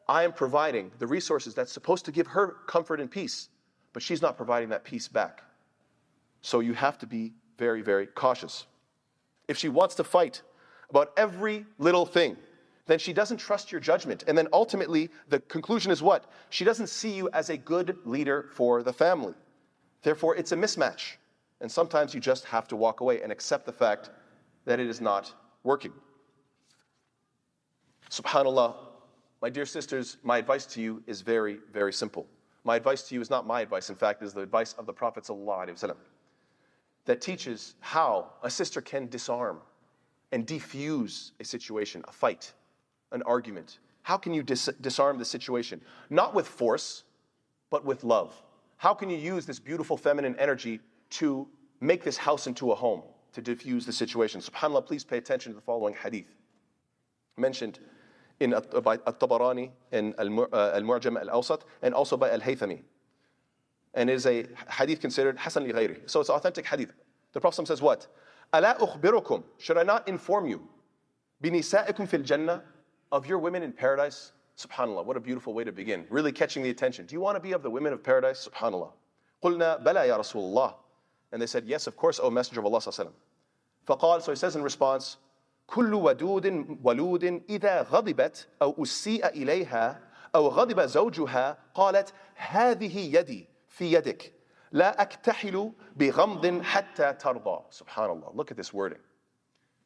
I 0.07 0.23
am 0.23 0.33
providing 0.33 0.91
the 0.97 1.05
resources 1.05 1.53
that's 1.53 1.71
supposed 1.71 2.05
to 2.05 2.11
give 2.11 2.25
her 2.27 2.55
comfort 2.65 2.99
and 2.99 3.11
peace, 3.11 3.49
but 3.93 4.01
she's 4.01 4.21
not 4.21 4.35
providing 4.37 4.69
that 4.69 4.83
peace 4.83 5.07
back. 5.07 5.43
So 6.41 6.61
you 6.61 6.73
have 6.73 6.97
to 6.99 7.05
be 7.05 7.33
very, 7.57 7.81
very 7.81 8.07
cautious. 8.07 8.65
If 9.47 9.57
she 9.57 9.69
wants 9.69 9.95
to 9.95 10.03
fight 10.03 10.41
about 10.89 11.11
every 11.17 11.65
little 11.77 12.05
thing, 12.05 12.37
then 12.89 12.97
she 12.97 13.13
doesn't 13.13 13.37
trust 13.37 13.71
your 13.71 13.79
judgment. 13.79 14.23
And 14.27 14.35
then 14.35 14.47
ultimately, 14.51 15.11
the 15.27 15.39
conclusion 15.41 15.91
is 15.91 16.01
what? 16.01 16.25
She 16.49 16.65
doesn't 16.65 16.87
see 16.87 17.11
you 17.11 17.29
as 17.33 17.51
a 17.51 17.57
good 17.57 17.97
leader 18.03 18.49
for 18.51 18.81
the 18.81 18.91
family. 18.91 19.35
Therefore, 20.01 20.35
it's 20.35 20.53
a 20.53 20.55
mismatch. 20.55 21.17
And 21.61 21.71
sometimes 21.71 22.15
you 22.15 22.19
just 22.19 22.45
have 22.45 22.67
to 22.69 22.75
walk 22.75 23.01
away 23.01 23.21
and 23.21 23.31
accept 23.31 23.67
the 23.67 23.71
fact 23.71 24.09
that 24.65 24.79
it 24.79 24.87
is 24.87 25.01
not 25.01 25.31
working. 25.63 25.93
SubhanAllah, 28.09 28.75
my 29.39 29.51
dear 29.51 29.67
sisters, 29.67 30.17
my 30.23 30.39
advice 30.39 30.65
to 30.65 30.81
you 30.81 31.03
is 31.05 31.21
very, 31.21 31.59
very 31.71 31.93
simple. 31.93 32.25
My 32.63 32.75
advice 32.75 33.03
to 33.09 33.15
you 33.15 33.21
is 33.21 33.29
not 33.29 33.45
my 33.45 33.61
advice, 33.61 33.91
in 33.91 33.95
fact, 33.95 34.23
it 34.23 34.25
is 34.25 34.33
the 34.33 34.41
advice 34.41 34.73
of 34.73 34.87
the 34.87 34.93
Prophet 34.93 35.29
that 37.05 37.21
teaches 37.21 37.75
how 37.81 38.31
a 38.41 38.49
sister 38.49 38.81
can 38.81 39.07
disarm 39.09 39.59
and 40.31 40.47
defuse 40.47 41.31
a 41.39 41.45
situation, 41.45 42.03
a 42.07 42.11
fight, 42.11 42.53
an 43.11 43.21
argument? 43.23 43.79
How 44.03 44.17
can 44.17 44.33
you 44.33 44.43
dis- 44.43 44.69
disarm 44.81 45.17
the 45.17 45.25
situation? 45.25 45.81
Not 46.09 46.33
with 46.33 46.47
force, 46.47 47.03
but 47.69 47.85
with 47.85 48.03
love. 48.03 48.33
How 48.77 48.93
can 48.93 49.09
you 49.09 49.17
use 49.17 49.45
this 49.45 49.59
beautiful 49.59 49.97
feminine 49.97 50.35
energy 50.39 50.79
to 51.11 51.47
make 51.81 52.03
this 52.03 52.17
house 52.17 52.47
into 52.47 52.71
a 52.71 52.75
home, 52.75 53.03
to 53.33 53.41
diffuse 53.41 53.85
the 53.85 53.93
situation? 53.93 54.41
SubhanAllah, 54.41 54.85
please 54.85 55.03
pay 55.03 55.17
attention 55.17 55.51
to 55.51 55.55
the 55.55 55.61
following 55.61 55.93
hadith 55.93 56.35
mentioned 57.39 57.79
in 58.39 58.51
by 58.83 58.95
At-Tabarani 58.95 59.71
and 59.91 60.13
uh, 60.17 60.21
Al-Mu'jam 60.21 61.19
Al-Awsat 61.19 61.61
and 61.81 61.93
also 61.93 62.17
by 62.17 62.29
Al-Haythami. 62.31 62.81
And 63.95 64.09
is 64.09 64.25
a 64.27 64.45
hadith 64.69 65.01
considered 65.01 65.37
Hasan 65.37 65.63
li-Ghairi, 65.63 66.09
So 66.09 66.19
it's 66.19 66.29
authentic 66.29 66.65
hadith. 66.65 66.93
The 67.33 67.41
Prophet 67.41 67.67
says 67.67 67.81
what? 67.81 68.07
Ala 68.53 68.77
should 69.57 69.77
I 69.77 69.83
not 69.83 70.07
inform 70.07 70.45
you? 70.47 70.67
Binisa'ikum 71.43 72.07
fil 72.07 72.21
jannah, 72.21 72.63
Of 73.12 73.26
your 73.26 73.38
women 73.38 73.62
in 73.62 73.72
paradise? 73.72 74.32
Subhanallah, 74.56 75.04
what 75.04 75.16
a 75.16 75.20
beautiful 75.20 75.52
way 75.52 75.64
to 75.64 75.72
begin. 75.72 76.06
Really 76.10 76.32
catching 76.32 76.62
the 76.62 76.70
attention. 76.70 77.06
Do 77.06 77.14
you 77.14 77.20
want 77.20 77.36
to 77.36 77.40
be 77.40 77.52
of 77.52 77.62
the 77.62 77.70
women 77.70 77.92
of 77.92 78.02
paradise? 78.02 78.48
Subhanallah. 78.48 78.92
قُلْنَا 79.42 79.84
بَلَا 79.84 80.06
يَا 80.06 80.18
رَسُولَ 80.18 80.52
اللَّهِ 80.52 80.74
And 81.32 81.42
they 81.42 81.46
said, 81.46 81.64
yes, 81.66 81.86
of 81.86 81.96
course, 81.96 82.20
O 82.22 82.30
Messenger 82.30 82.60
of 82.60 82.66
Allah 82.66 82.78
sallallahu 82.78 83.12
فقال, 83.86 84.22
so 84.22 84.32
he 84.32 84.36
says 84.36 84.56
in 84.56 84.62
response, 84.62 85.18
كل 85.68 85.94
ودود 85.94 86.78
ولود 86.82 87.24
إذا 87.48 87.82
غضبت 87.82 88.46
أو 88.62 88.82
أسيء 88.82 89.26
إليها 89.26 90.00
أو 90.34 90.48
غضب 90.48 90.80
زوجها 90.80 91.58
قالت 91.74 92.12
هذه 92.34 93.16
يدي 93.16 93.48
في 93.68 93.92
يدك 93.92 94.32
لا 94.72 95.02
أكتحل 95.02 95.72
بغمض 95.96 96.62
حتى 96.62 97.12
ترضى. 97.12 97.64
Subhanallah. 97.70 98.34
Look 98.34 98.50
at 98.50 98.56
this 98.56 98.72
wording. 98.74 98.98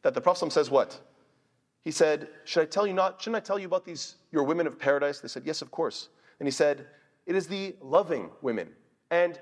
That 0.02 0.14
the 0.14 0.20
Prophet 0.20 0.52
says 0.52 0.70
what? 0.70 1.00
He 1.83 1.91
said, 1.91 2.29
Should 2.45 2.63
I 2.63 2.65
tell 2.65 2.87
you 2.87 2.93
not? 2.93 3.21
Shouldn't 3.21 3.43
I 3.43 3.45
tell 3.45 3.59
you 3.59 3.67
about 3.67 3.85
these, 3.85 4.15
your 4.31 4.43
women 4.43 4.67
of 4.67 4.79
paradise? 4.79 5.19
They 5.19 5.27
said, 5.27 5.43
Yes, 5.45 5.61
of 5.61 5.71
course. 5.71 6.09
And 6.39 6.47
he 6.47 6.51
said, 6.51 6.87
It 7.25 7.35
is 7.35 7.47
the 7.47 7.75
loving 7.81 8.29
women. 8.41 8.69
And 9.11 9.39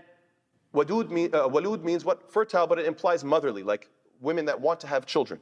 wadud, 0.73 1.09
mean, 1.09 1.33
uh, 1.33 1.47
walud 1.47 1.83
means 1.83 2.03
what? 2.03 2.31
Fertile, 2.31 2.67
but 2.67 2.79
it 2.79 2.85
implies 2.85 3.23
motherly, 3.23 3.63
like 3.63 3.89
women 4.19 4.45
that 4.45 4.59
want 4.59 4.79
to 4.81 4.87
have 4.87 5.05
children 5.05 5.39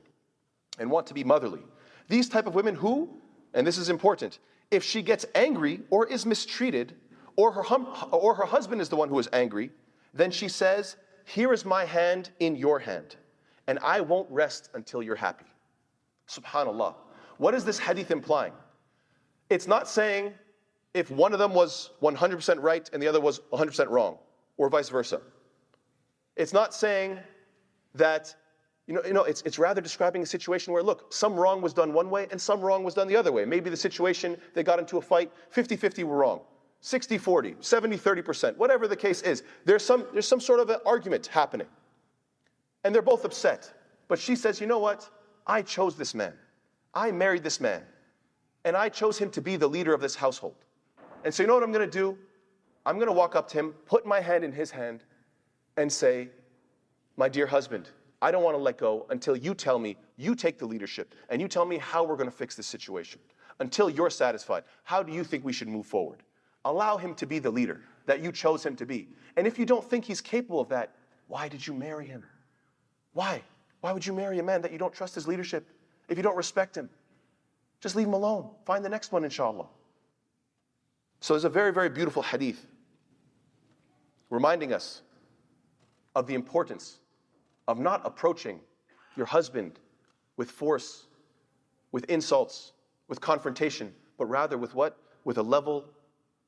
and 0.77 0.89
want 0.89 1.07
to 1.07 1.13
be 1.13 1.23
motherly. 1.23 1.61
These 2.07 2.29
type 2.29 2.47
of 2.47 2.55
women 2.55 2.75
who, 2.75 3.09
and 3.53 3.65
this 3.65 3.77
is 3.77 3.89
important, 3.89 4.39
if 4.71 4.83
she 4.83 5.01
gets 5.01 5.25
angry 5.35 5.81
or 5.89 6.07
is 6.07 6.25
mistreated, 6.25 6.95
or 7.35 7.51
her, 7.51 7.63
hum, 7.63 7.87
or 8.11 8.33
her 8.35 8.45
husband 8.45 8.81
is 8.81 8.89
the 8.89 8.95
one 8.95 9.07
who 9.07 9.17
is 9.17 9.29
angry, 9.31 9.71
then 10.13 10.31
she 10.31 10.49
says, 10.49 10.97
Here 11.25 11.53
is 11.53 11.63
my 11.63 11.85
hand 11.85 12.31
in 12.39 12.55
your 12.55 12.79
hand, 12.79 13.15
and 13.67 13.79
I 13.79 14.01
won't 14.01 14.29
rest 14.29 14.69
until 14.73 15.01
you're 15.01 15.15
happy. 15.15 15.45
Subhanallah. 16.29 16.95
What 17.37 17.55
is 17.55 17.65
this 17.65 17.79
hadith 17.79 18.11
implying? 18.11 18.53
It's 19.49 19.67
not 19.67 19.87
saying 19.87 20.33
if 20.93 21.09
one 21.09 21.33
of 21.33 21.39
them 21.39 21.53
was 21.53 21.91
100% 22.01 22.61
right 22.61 22.89
and 22.93 23.01
the 23.01 23.07
other 23.07 23.19
was 23.19 23.39
100% 23.51 23.89
wrong, 23.89 24.17
or 24.57 24.69
vice 24.69 24.89
versa. 24.89 25.21
It's 26.35 26.53
not 26.53 26.73
saying 26.73 27.19
that, 27.95 28.35
you 28.87 28.93
know, 28.93 29.01
you 29.05 29.13
know 29.13 29.23
it's, 29.23 29.41
it's 29.43 29.59
rather 29.59 29.81
describing 29.81 30.21
a 30.21 30.25
situation 30.25 30.73
where, 30.73 30.83
look, 30.83 31.11
some 31.11 31.35
wrong 31.35 31.61
was 31.61 31.73
done 31.73 31.93
one 31.93 32.09
way 32.09 32.27
and 32.31 32.39
some 32.39 32.61
wrong 32.61 32.83
was 32.83 32.93
done 32.93 33.07
the 33.07 33.15
other 33.15 33.31
way. 33.31 33.45
Maybe 33.45 33.69
the 33.69 33.77
situation 33.77 34.37
they 34.53 34.63
got 34.63 34.79
into 34.79 34.97
a 34.97 35.01
fight, 35.01 35.31
50 35.49 35.75
50 35.75 36.03
were 36.03 36.17
wrong. 36.17 36.41
60 36.81 37.17
40, 37.17 37.55
70 37.59 37.97
30%, 37.97 38.55
whatever 38.55 38.87
the 38.87 38.95
case 38.95 39.21
is. 39.21 39.43
There's 39.65 39.83
some, 39.83 40.05
there's 40.13 40.27
some 40.27 40.39
sort 40.39 40.61
of 40.61 40.69
an 40.69 40.79
argument 40.85 41.27
happening. 41.27 41.67
And 42.83 42.95
they're 42.95 43.01
both 43.01 43.25
upset. 43.25 43.73
But 44.07 44.17
she 44.17 44.35
says, 44.35 44.61
you 44.61 44.67
know 44.67 44.79
what? 44.79 45.09
I 45.49 45.63
chose 45.63 45.95
this 45.95 46.13
man. 46.13 46.33
I 46.93 47.11
married 47.11 47.43
this 47.43 47.59
man. 47.59 47.81
And 48.65 48.77
I 48.77 48.87
chose 48.87 49.17
him 49.17 49.31
to 49.31 49.41
be 49.41 49.55
the 49.55 49.67
leader 49.67 49.95
of 49.95 49.99
this 49.99 50.13
household. 50.13 50.53
And 51.25 51.33
so, 51.33 51.41
you 51.41 51.47
know 51.47 51.55
what 51.55 51.63
I'm 51.63 51.71
going 51.71 51.89
to 51.89 51.97
do? 51.97 52.15
I'm 52.85 52.97
going 52.97 53.07
to 53.07 53.13
walk 53.13 53.35
up 53.35 53.47
to 53.49 53.57
him, 53.57 53.73
put 53.87 54.05
my 54.05 54.21
hand 54.21 54.43
in 54.43 54.51
his 54.51 54.69
hand, 54.69 55.03
and 55.75 55.91
say, 55.91 56.29
My 57.17 57.27
dear 57.27 57.47
husband, 57.47 57.89
I 58.21 58.29
don't 58.29 58.43
want 58.43 58.57
to 58.57 58.61
let 58.61 58.77
go 58.77 59.07
until 59.09 59.35
you 59.35 59.55
tell 59.55 59.79
me, 59.79 59.97
you 60.17 60.35
take 60.35 60.59
the 60.59 60.67
leadership, 60.67 61.15
and 61.29 61.41
you 61.41 61.47
tell 61.47 61.65
me 61.65 61.79
how 61.79 62.03
we're 62.03 62.15
going 62.15 62.29
to 62.29 62.35
fix 62.35 62.55
this 62.55 62.67
situation. 62.67 63.19
Until 63.59 63.89
you're 63.89 64.11
satisfied, 64.11 64.63
how 64.83 65.01
do 65.01 65.11
you 65.11 65.23
think 65.23 65.43
we 65.43 65.51
should 65.51 65.67
move 65.67 65.87
forward? 65.87 66.21
Allow 66.63 66.97
him 66.97 67.15
to 67.15 67.25
be 67.25 67.39
the 67.39 67.49
leader 67.49 67.81
that 68.05 68.21
you 68.21 68.31
chose 68.31 68.63
him 68.63 68.75
to 68.75 68.85
be. 68.85 69.07
And 69.35 69.47
if 69.47 69.57
you 69.57 69.65
don't 69.65 69.83
think 69.83 70.05
he's 70.05 70.21
capable 70.21 70.59
of 70.59 70.69
that, 70.69 70.93
why 71.27 71.47
did 71.47 71.65
you 71.65 71.73
marry 71.73 72.05
him? 72.05 72.23
Why? 73.13 73.41
Why 73.81 73.91
would 73.91 74.05
you 74.05 74.13
marry 74.13 74.39
a 74.39 74.43
man 74.43 74.61
that 74.61 74.71
you 74.71 74.77
don't 74.77 74.93
trust 74.93 75.15
his 75.15 75.27
leadership? 75.27 75.67
If 76.09 76.17
you 76.17 76.23
don't 76.23 76.35
respect 76.35 76.75
him, 76.75 76.89
just 77.81 77.95
leave 77.95 78.07
him 78.07 78.13
alone. 78.13 78.49
Find 78.65 78.83
the 78.83 78.89
next 78.89 79.11
one, 79.11 79.23
inshallah. 79.23 79.67
So 81.21 81.33
there's 81.33 81.45
a 81.45 81.49
very, 81.49 81.71
very 81.71 81.89
beautiful 81.89 82.21
hadith 82.21 82.65
reminding 84.29 84.73
us 84.73 85.01
of 86.15 86.27
the 86.27 86.33
importance 86.33 86.97
of 87.67 87.79
not 87.79 88.01
approaching 88.05 88.59
your 89.15 89.25
husband 89.25 89.79
with 90.37 90.49
force, 90.49 91.05
with 91.91 92.05
insults, 92.05 92.73
with 93.07 93.21
confrontation, 93.21 93.93
but 94.17 94.25
rather 94.25 94.57
with 94.57 94.75
what? 94.75 94.97
With 95.23 95.37
a 95.37 95.43
level 95.43 95.85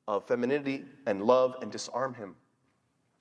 of 0.08 0.26
femininity 0.26 0.84
and 1.06 1.22
love 1.22 1.56
and 1.60 1.70
disarm 1.70 2.14
him 2.14 2.34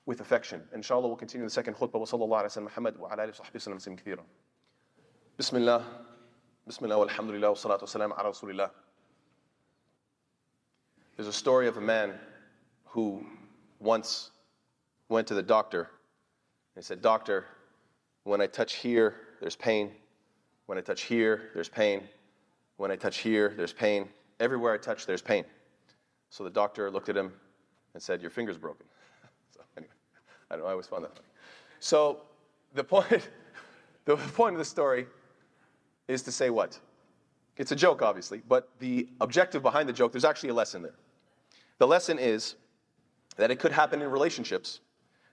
with 0.06 0.22
affection. 0.22 0.62
Inshallah, 0.74 1.08
we'll 1.08 1.18
continue 1.18 1.46
the 1.46 1.52
second 1.52 1.76
khutbah. 1.76 2.00
Wa 2.00 2.06
sallallahu 2.06 2.44
alayhi 2.44 2.58
wa 2.58 2.64
Muhammad 2.64 3.00
wa 3.00 3.08
ala 3.12 3.24
alihi 3.28 3.40
wa 3.40 3.46
sahbihi 3.46 4.04
kathira. 4.04 4.24
Bismillah. 5.38 5.84
Bismillah 6.68 7.08
walhamdulillah 7.08 7.50
wa 7.50 7.56
salatu 7.56 7.82
wa 7.82 7.88
salam 7.88 8.12
ala 8.12 8.32
rasulillah. 8.32 8.72
There's 11.16 11.28
a 11.28 11.34
story 11.34 11.68
of 11.68 11.78
a 11.78 11.82
man 11.82 12.14
who 12.86 13.26
once 13.80 14.32
went 15.10 15.28
to 15.28 15.34
the 15.34 15.44
doctor 15.44 15.90
and 16.76 16.84
he 16.84 16.86
said, 16.86 17.02
Doctor, 17.02 17.46
when 18.24 18.42
I 18.42 18.48
touch 18.48 18.76
here, 18.76 19.16
there's 19.40 19.56
pain. 19.56 19.92
When 20.68 20.78
I 20.78 20.82
touch 20.82 21.02
here, 21.02 21.50
there's 21.54 21.70
pain. 21.70 22.08
When 22.78 22.92
I 22.92 22.96
touch 22.96 23.18
here, 23.18 23.54
there's 23.58 23.74
pain. 23.74 24.08
Everywhere 24.40 24.74
I 24.74 24.78
touch, 24.78 25.06
there's 25.06 25.22
pain. 25.22 25.44
So 26.30 26.44
the 26.44 26.50
doctor 26.50 26.90
looked 26.90 27.10
at 27.10 27.18
him 27.18 27.34
and 27.94 28.02
said, 28.02 28.22
Your 28.22 28.32
finger's 28.32 28.58
broken. 28.58 28.86
I 30.52 30.56
don't 30.56 30.64
know, 30.64 30.68
I 30.68 30.72
always 30.72 30.88
found 30.88 31.06
that 31.06 31.16
funny. 31.16 31.28
So 31.80 32.24
the 32.74 32.84
point, 32.94 33.30
the 34.06 34.18
point 34.18 34.54
of 34.54 34.60
the 34.60 34.66
story 34.66 35.08
is 36.08 36.22
to 36.24 36.32
say 36.32 36.50
what? 36.50 36.78
It's 37.58 37.72
a 37.72 37.76
joke, 37.76 38.02
obviously, 38.02 38.42
but 38.48 38.70
the 38.80 39.08
objective 39.22 39.62
behind 39.64 39.88
the 39.88 39.94
joke, 39.94 40.12
there's 40.12 40.26
actually 40.26 40.50
a 40.50 40.54
lesson 40.54 40.82
there. 40.82 40.96
The 41.78 41.88
lesson 41.88 42.20
is 42.20 42.56
that 43.38 43.50
it 43.50 43.60
could 43.60 43.72
happen 43.72 44.02
in 44.02 44.10
relationships 44.10 44.82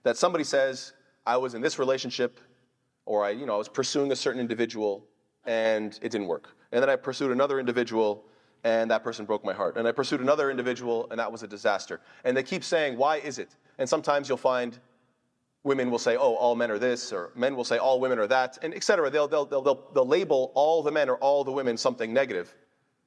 that 0.03 0.15
somebody 0.15 0.43
says, 0.43 0.93
I 1.25 1.37
was 1.37 1.53
in 1.53 1.61
this 1.61 1.77
relationship, 1.77 2.39
or 3.05 3.25
I, 3.25 3.31
you 3.31 3.45
know, 3.45 3.55
I 3.55 3.57
was 3.57 3.69
pursuing 3.69 4.11
a 4.11 4.15
certain 4.15 4.39
individual 4.39 5.05
and 5.45 5.99
it 6.01 6.11
didn't 6.11 6.27
work. 6.27 6.49
And 6.71 6.81
then 6.81 6.89
I 6.89 6.95
pursued 6.95 7.31
another 7.31 7.59
individual 7.59 8.23
and 8.63 8.91
that 8.91 9.03
person 9.03 9.25
broke 9.25 9.43
my 9.43 9.53
heart. 9.53 9.77
And 9.77 9.87
I 9.87 9.91
pursued 9.91 10.21
another 10.21 10.51
individual, 10.51 11.07
and 11.11 11.19
that 11.19 11.31
was 11.31 11.43
a 11.43 11.47
disaster. 11.47 12.01
And 12.23 12.35
they 12.35 12.43
keep 12.43 12.63
saying, 12.63 12.97
Why 12.97 13.17
is 13.17 13.39
it? 13.39 13.55
And 13.77 13.87
sometimes 13.87 14.27
you'll 14.27 14.37
find 14.37 14.77
women 15.63 15.91
will 15.91 15.99
say, 15.99 16.15
Oh, 16.17 16.35
all 16.35 16.55
men 16.55 16.71
are 16.71 16.79
this, 16.79 17.11
or 17.11 17.31
men 17.35 17.55
will 17.55 17.63
say, 17.63 17.77
All 17.77 17.99
women 17.99 18.19
are 18.19 18.27
that, 18.27 18.57
and 18.61 18.73
etc. 18.73 19.09
They'll, 19.09 19.27
they'll, 19.27 19.45
they'll, 19.45 19.61
they'll, 19.61 19.91
they'll 19.93 20.07
label 20.07 20.51
all 20.55 20.83
the 20.83 20.91
men 20.91 21.09
or 21.09 21.15
all 21.17 21.43
the 21.43 21.51
women 21.51 21.77
something 21.77 22.13
negative, 22.13 22.53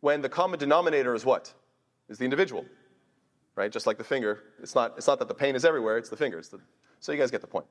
when 0.00 0.20
the 0.20 0.28
common 0.28 0.58
denominator 0.58 1.14
is 1.14 1.24
what? 1.24 1.52
Is 2.08 2.18
the 2.18 2.24
individual. 2.24 2.64
Right? 3.54 3.70
Just 3.70 3.86
like 3.86 3.98
the 3.98 4.04
finger. 4.04 4.42
It's 4.62 4.74
not, 4.74 4.94
it's 4.96 5.06
not 5.06 5.18
that 5.18 5.28
the 5.28 5.34
pain 5.34 5.54
is 5.54 5.64
everywhere, 5.64 5.98
it's 5.98 6.08
the 6.08 6.16
fingers. 6.16 6.54
So 7.00 7.12
you 7.12 7.18
guys 7.18 7.30
get 7.30 7.40
the 7.42 7.46
point. 7.46 7.66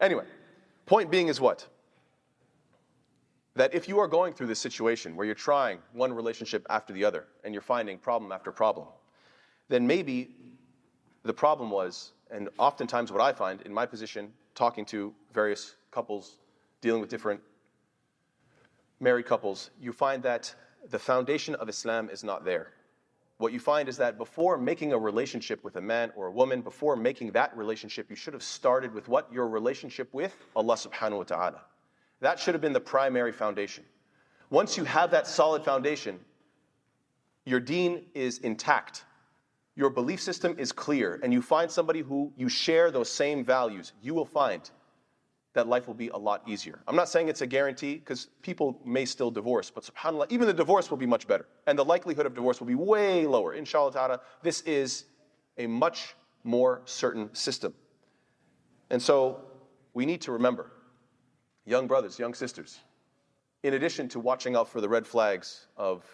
Anyway, 0.00 0.24
point 0.86 1.10
being 1.10 1.28
is 1.28 1.40
what? 1.40 1.66
that 3.56 3.74
if 3.74 3.88
you 3.88 3.98
are 4.00 4.08
going 4.08 4.32
through 4.32 4.48
this 4.48 4.58
situation 4.58 5.14
where 5.14 5.24
you're 5.24 5.34
trying 5.34 5.78
one 5.92 6.12
relationship 6.12 6.66
after 6.70 6.92
the 6.92 7.04
other 7.04 7.26
and 7.44 7.54
you're 7.54 7.62
finding 7.62 7.98
problem 7.98 8.32
after 8.32 8.50
problem, 8.50 8.88
then 9.68 9.86
maybe 9.86 10.30
the 11.22 11.32
problem 11.32 11.70
was, 11.70 12.12
and 12.30 12.48
oftentimes 12.58 13.12
what 13.12 13.20
I 13.20 13.32
find 13.32 13.62
in 13.62 13.72
my 13.72 13.86
position, 13.86 14.32
talking 14.54 14.84
to 14.86 15.14
various 15.32 15.76
couples, 15.90 16.38
dealing 16.80 17.00
with 17.00 17.10
different 17.10 17.40
married 19.00 19.26
couples, 19.26 19.70
you 19.80 19.92
find 19.92 20.22
that 20.22 20.54
the 20.90 20.98
foundation 20.98 21.54
of 21.56 21.68
Islam 21.68 22.10
is 22.10 22.24
not 22.24 22.44
there. 22.44 22.72
What 23.38 23.52
you 23.52 23.58
find 23.58 23.88
is 23.88 23.96
that 23.96 24.16
before 24.16 24.56
making 24.56 24.92
a 24.92 24.98
relationship 24.98 25.64
with 25.64 25.76
a 25.76 25.80
man 25.80 26.12
or 26.14 26.28
a 26.28 26.30
woman, 26.30 26.62
before 26.62 26.94
making 26.94 27.32
that 27.32 27.56
relationship, 27.56 28.08
you 28.08 28.16
should 28.16 28.32
have 28.32 28.42
started 28.42 28.94
with 28.94 29.08
what? 29.08 29.32
Your 29.32 29.48
relationship 29.48 30.12
with 30.12 30.36
Allah 30.54 30.76
subhanahu 30.76 31.18
wa 31.18 31.24
ta'ala. 31.24 31.60
That 32.20 32.38
should 32.38 32.54
have 32.54 32.60
been 32.60 32.72
the 32.72 32.80
primary 32.80 33.32
foundation. 33.32 33.84
Once 34.50 34.76
you 34.76 34.84
have 34.84 35.10
that 35.10 35.26
solid 35.26 35.64
foundation, 35.64 36.20
your 37.44 37.60
deen 37.60 38.04
is 38.14 38.38
intact. 38.38 39.04
Your 39.76 39.90
belief 39.90 40.20
system 40.20 40.54
is 40.58 40.70
clear, 40.70 41.18
and 41.22 41.32
you 41.32 41.42
find 41.42 41.70
somebody 41.70 42.00
who 42.00 42.32
you 42.36 42.48
share 42.48 42.90
those 42.90 43.10
same 43.10 43.44
values, 43.44 43.92
you 44.02 44.14
will 44.14 44.24
find 44.24 44.70
that 45.54 45.68
life 45.68 45.86
will 45.86 45.94
be 45.94 46.08
a 46.08 46.16
lot 46.16 46.42
easier. 46.46 46.80
I'm 46.86 46.96
not 46.96 47.08
saying 47.08 47.28
it's 47.28 47.40
a 47.40 47.46
guarantee 47.46 47.96
because 47.96 48.28
people 48.42 48.80
may 48.84 49.04
still 49.04 49.30
divorce, 49.30 49.70
but 49.70 49.84
subhanAllah, 49.84 50.30
even 50.30 50.46
the 50.46 50.52
divorce 50.54 50.90
will 50.90 50.98
be 50.98 51.06
much 51.06 51.26
better. 51.26 51.46
And 51.66 51.78
the 51.78 51.84
likelihood 51.84 52.26
of 52.26 52.34
divorce 52.34 52.60
will 52.60 52.66
be 52.66 52.74
way 52.74 53.26
lower. 53.26 53.54
Inshallah 53.54 53.92
ta'ala, 53.92 54.20
this 54.42 54.60
is 54.62 55.04
a 55.58 55.66
much 55.66 56.16
more 56.42 56.82
certain 56.84 57.32
system. 57.34 57.72
And 58.90 59.00
so 59.00 59.42
we 59.94 60.04
need 60.06 60.20
to 60.22 60.32
remember 60.32 60.72
young 61.64 61.86
brothers, 61.86 62.18
young 62.18 62.34
sisters, 62.34 62.80
in 63.62 63.74
addition 63.74 64.08
to 64.10 64.20
watching 64.20 64.56
out 64.56 64.68
for 64.68 64.80
the 64.80 64.88
red 64.88 65.06
flags 65.06 65.66
of, 65.76 66.04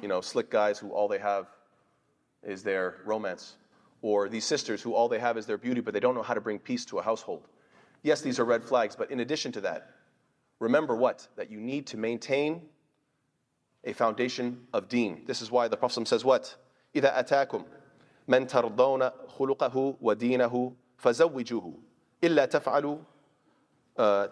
you 0.00 0.08
know, 0.08 0.20
slick 0.20 0.48
guys 0.48 0.78
who 0.78 0.90
all 0.90 1.08
they 1.08 1.18
have 1.18 1.48
is 2.45 2.63
their 2.63 2.97
romance, 3.05 3.55
or 4.01 4.29
these 4.29 4.45
sisters 4.45 4.81
who 4.81 4.93
all 4.93 5.07
they 5.07 5.19
have 5.19 5.37
is 5.37 5.45
their 5.45 5.57
beauty, 5.57 5.81
but 5.81 5.93
they 5.93 5.99
don't 5.99 6.15
know 6.15 6.23
how 6.23 6.33
to 6.33 6.41
bring 6.41 6.57
peace 6.57 6.85
to 6.85 6.99
a 6.99 7.01
household. 7.01 7.47
Yes, 8.03 8.21
these 8.21 8.39
are 8.39 8.45
red 8.45 8.63
flags, 8.63 8.95
but 8.95 9.11
in 9.11 9.19
addition 9.19 9.51
to 9.51 9.61
that, 9.61 9.91
remember 10.59 10.95
what? 10.95 11.27
That 11.35 11.51
you 11.51 11.59
need 11.59 11.85
to 11.87 11.97
maintain 11.97 12.63
a 13.83 13.93
foundation 13.93 14.67
of 14.73 14.89
deen. 14.89 15.23
This 15.25 15.41
is 15.41 15.51
why 15.51 15.67
the 15.67 15.77
Prophet 15.77 16.07
says 16.07 16.25
what? 16.25 16.55
إذا 16.95 17.19
أتاكم 17.19 17.63
من 18.27 18.47
ترضون 18.47 19.11
خلقه 19.27 19.95
ودينه 20.01 20.73
فزوجوه 20.97 21.73
إلا 22.23 22.45
تفعلوا 22.45 22.97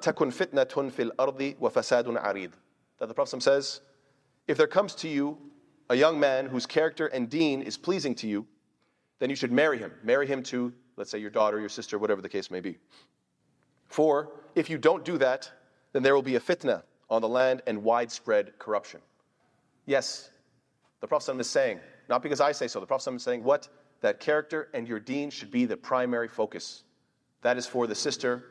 تكن 0.01 0.29
فتنة 0.29 0.89
في 0.89 1.01
الأرض 1.01 1.55
وفساد 1.60 2.17
عريض. 2.17 2.51
That 2.99 3.08
the 3.08 3.13
Prophet 3.13 3.41
says, 3.41 3.82
if 4.47 4.58
there 4.58 4.67
comes 4.67 4.95
to 4.95 5.08
you 5.08 5.38
a 5.90 5.94
young 5.94 6.18
man 6.18 6.47
whose 6.47 6.66
character 6.66 7.07
and 7.09 7.29
deen 7.29 7.62
is 7.62 7.77
pleasing 7.77 8.14
to 8.16 8.27
you, 8.27 8.47
then 9.18 9.31
you 9.31 9.37
should 9.37 9.53
marry 9.53 9.79
him. 9.79 9.92
Marry 10.03 10.27
him 10.27 10.42
to 10.44 10.73
let's 10.97 11.11
say 11.11 11.18
your 11.18 11.31
daughter, 11.31 11.59
your 11.59 11.68
sister, 11.68 11.99
whatever 11.99 12.23
the 12.23 12.29
case 12.29 12.51
may 12.51 12.61
be. 12.61 12.79
For 13.87 14.33
if 14.55 14.70
you 14.70 14.79
don't 14.79 15.05
do 15.05 15.18
that, 15.18 15.51
then 15.92 16.03
there 16.03 16.14
will 16.14 16.23
be 16.23 16.37
a 16.37 16.40
fitna 16.40 16.83
on 17.11 17.20
the 17.20 17.29
land 17.29 17.62
and 17.66 17.83
widespread 17.83 18.59
corruption. 18.59 19.01
Yes, 19.87 20.31
the 21.01 21.07
Prophet 21.07 21.38
is 21.38 21.49
saying, 21.49 21.81
not 22.09 22.23
because 22.23 22.40
I 22.40 22.53
say 22.53 22.68
so, 22.68 22.81
the 22.81 22.87
Prophet 22.87 23.14
is 23.14 23.23
saying 23.23 23.42
what? 23.44 23.68
That 24.01 24.20
character 24.20 24.68
and 24.75 24.87
your 24.88 25.01
deen 25.01 25.31
should 25.31 25.51
be 25.51 25.64
the 25.64 25.77
primary 25.77 26.29
focus. 26.29 26.85
That 27.42 27.57
is 27.57 27.66
for 27.66 27.87
the 27.87 27.94
sister 27.94 28.44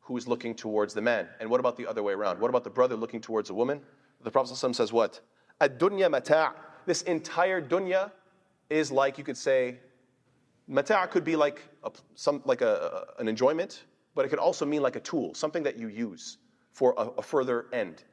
who 0.00 0.16
is 0.16 0.26
looking 0.26 0.54
towards 0.54 0.94
the 0.94 1.00
man. 1.00 1.28
And 1.40 1.50
what 1.50 1.60
about 1.60 1.76
the 1.76 1.86
other 1.86 2.02
way 2.02 2.12
around? 2.12 2.40
What 2.40 2.48
about 2.48 2.64
the 2.64 2.70
brother 2.70 2.96
looking 2.96 3.20
towards 3.20 3.50
a 3.50 3.54
woman? 3.54 3.80
The 4.22 4.30
Prophet 4.30 4.56
says 4.56 4.92
what? 4.92 5.20
Ad-dunya 5.60 6.10
mata' 6.10 6.54
This 6.86 7.02
entire 7.02 7.60
dunya 7.60 8.10
is 8.70 8.90
like, 8.90 9.18
you 9.18 9.24
could 9.24 9.36
say, 9.36 9.78
mata' 10.66 11.08
could 11.10 11.24
be 11.24 11.36
like, 11.36 11.62
a, 11.84 11.90
some, 12.14 12.42
like 12.44 12.62
a, 12.62 13.06
an 13.18 13.28
enjoyment, 13.28 13.84
but 14.14 14.24
it 14.24 14.28
could 14.28 14.38
also 14.38 14.64
mean 14.64 14.82
like 14.82 14.96
a 14.96 15.00
tool, 15.00 15.34
something 15.34 15.62
that 15.62 15.76
you 15.78 15.88
use 15.88 16.38
for 16.72 16.94
a, 16.96 17.02
a 17.18 17.22
further 17.22 17.66
end. 17.72 18.04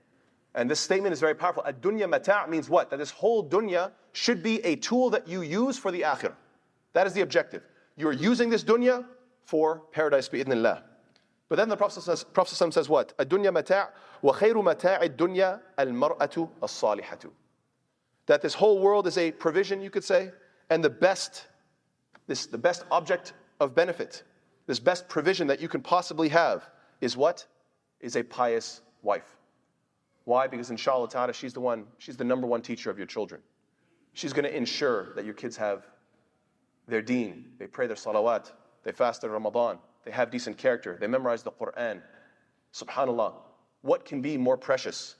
And 0.56 0.70
this 0.70 0.80
statement 0.80 1.14
is 1.14 1.20
very 1.20 1.36
powerful. 1.36 1.64
Ad-dunya 1.66 2.10
mata' 2.10 2.46
means 2.50 2.70
what? 2.70 2.90
That 2.90 2.98
this 2.98 3.12
whole 3.12 3.48
dunya 3.48 3.92
should 4.12 4.44
be 4.44 4.64
a 4.66 4.76
tool 4.76 5.10
that 5.12 5.28
you 5.28 5.42
use 5.42 5.78
for 5.78 5.92
the 5.92 6.02
akhirah. 6.02 6.36
That 6.94 7.08
is 7.08 7.14
the 7.14 7.22
objective. 7.22 7.64
You're 7.96 8.14
using 8.14 8.50
this 8.50 8.64
dunya 8.64 9.06
for 9.46 9.82
paradise 9.92 10.28
bi'idhnillah. 10.30 10.84
But 11.50 11.56
then 11.56 11.70
the 11.70 11.78
Prophet 11.78 12.02
says, 12.02 12.24
Prophet 12.24 12.56
says 12.74 12.90
what? 12.90 13.14
Ad-dunya 13.20 13.54
mata' 13.54 13.90
wa 14.22 14.34
khayru 14.34 14.64
mata' 14.64 15.02
ad-dunya 15.04 15.62
al-mar'atu 15.78 16.50
as-salihatu. 16.62 17.30
That 18.26 18.42
this 18.42 18.54
whole 18.54 18.80
world 18.80 19.08
is 19.08 19.18
a 19.18 19.32
provision, 19.32 19.82
you 19.82 19.90
could 19.90 20.04
say, 20.04 20.32
and 20.70 20.84
the 20.84 20.90
best, 20.90 21.48
this, 22.28 22.48
the 22.48 22.58
best 22.58 22.84
object 22.92 23.32
of 23.62 23.74
benefit, 23.74 24.24
this 24.66 24.80
best 24.80 25.08
provision 25.08 25.48
that 25.48 25.62
you 25.62 25.70
can 25.70 25.82
possibly 25.82 26.28
have 26.30 26.70
is 27.00 27.16
what? 27.16 27.46
Is 28.02 28.18
a 28.18 28.24
pious 28.24 28.82
wife. 29.02 29.38
Why? 30.26 30.48
Because 30.48 30.70
inshallah 30.70 31.08
ta'ala, 31.08 31.32
she's 31.32 31.54
the 31.54 31.62
one, 31.62 31.86
she's 32.00 32.18
the 32.18 32.26
number 32.26 32.46
one 32.46 32.62
teacher 32.62 32.92
of 32.92 32.98
your 32.98 33.08
children. 33.08 33.42
She's 34.12 34.34
going 34.34 34.44
to 34.44 34.56
ensure 34.56 35.14
that 35.16 35.24
your 35.24 35.34
kids 35.34 35.56
have 35.56 35.88
their 36.88 37.02
deen, 37.02 37.46
they 37.58 37.68
pray 37.68 37.88
their 37.88 37.96
salawat, 37.96 38.52
they 38.84 38.92
fast 38.92 39.24
in 39.24 39.32
Ramadan, 39.32 39.80
they 40.08 40.14
have 40.14 40.32
decent 40.32 40.58
character, 40.58 40.96
they 40.98 41.08
memorize 41.08 41.44
the 41.44 41.52
Quran. 41.52 42.02
Subhanallah, 42.74 43.34
what 43.82 44.06
can 44.06 44.22
be 44.22 44.38
more 44.38 44.56
precious, 44.56 45.16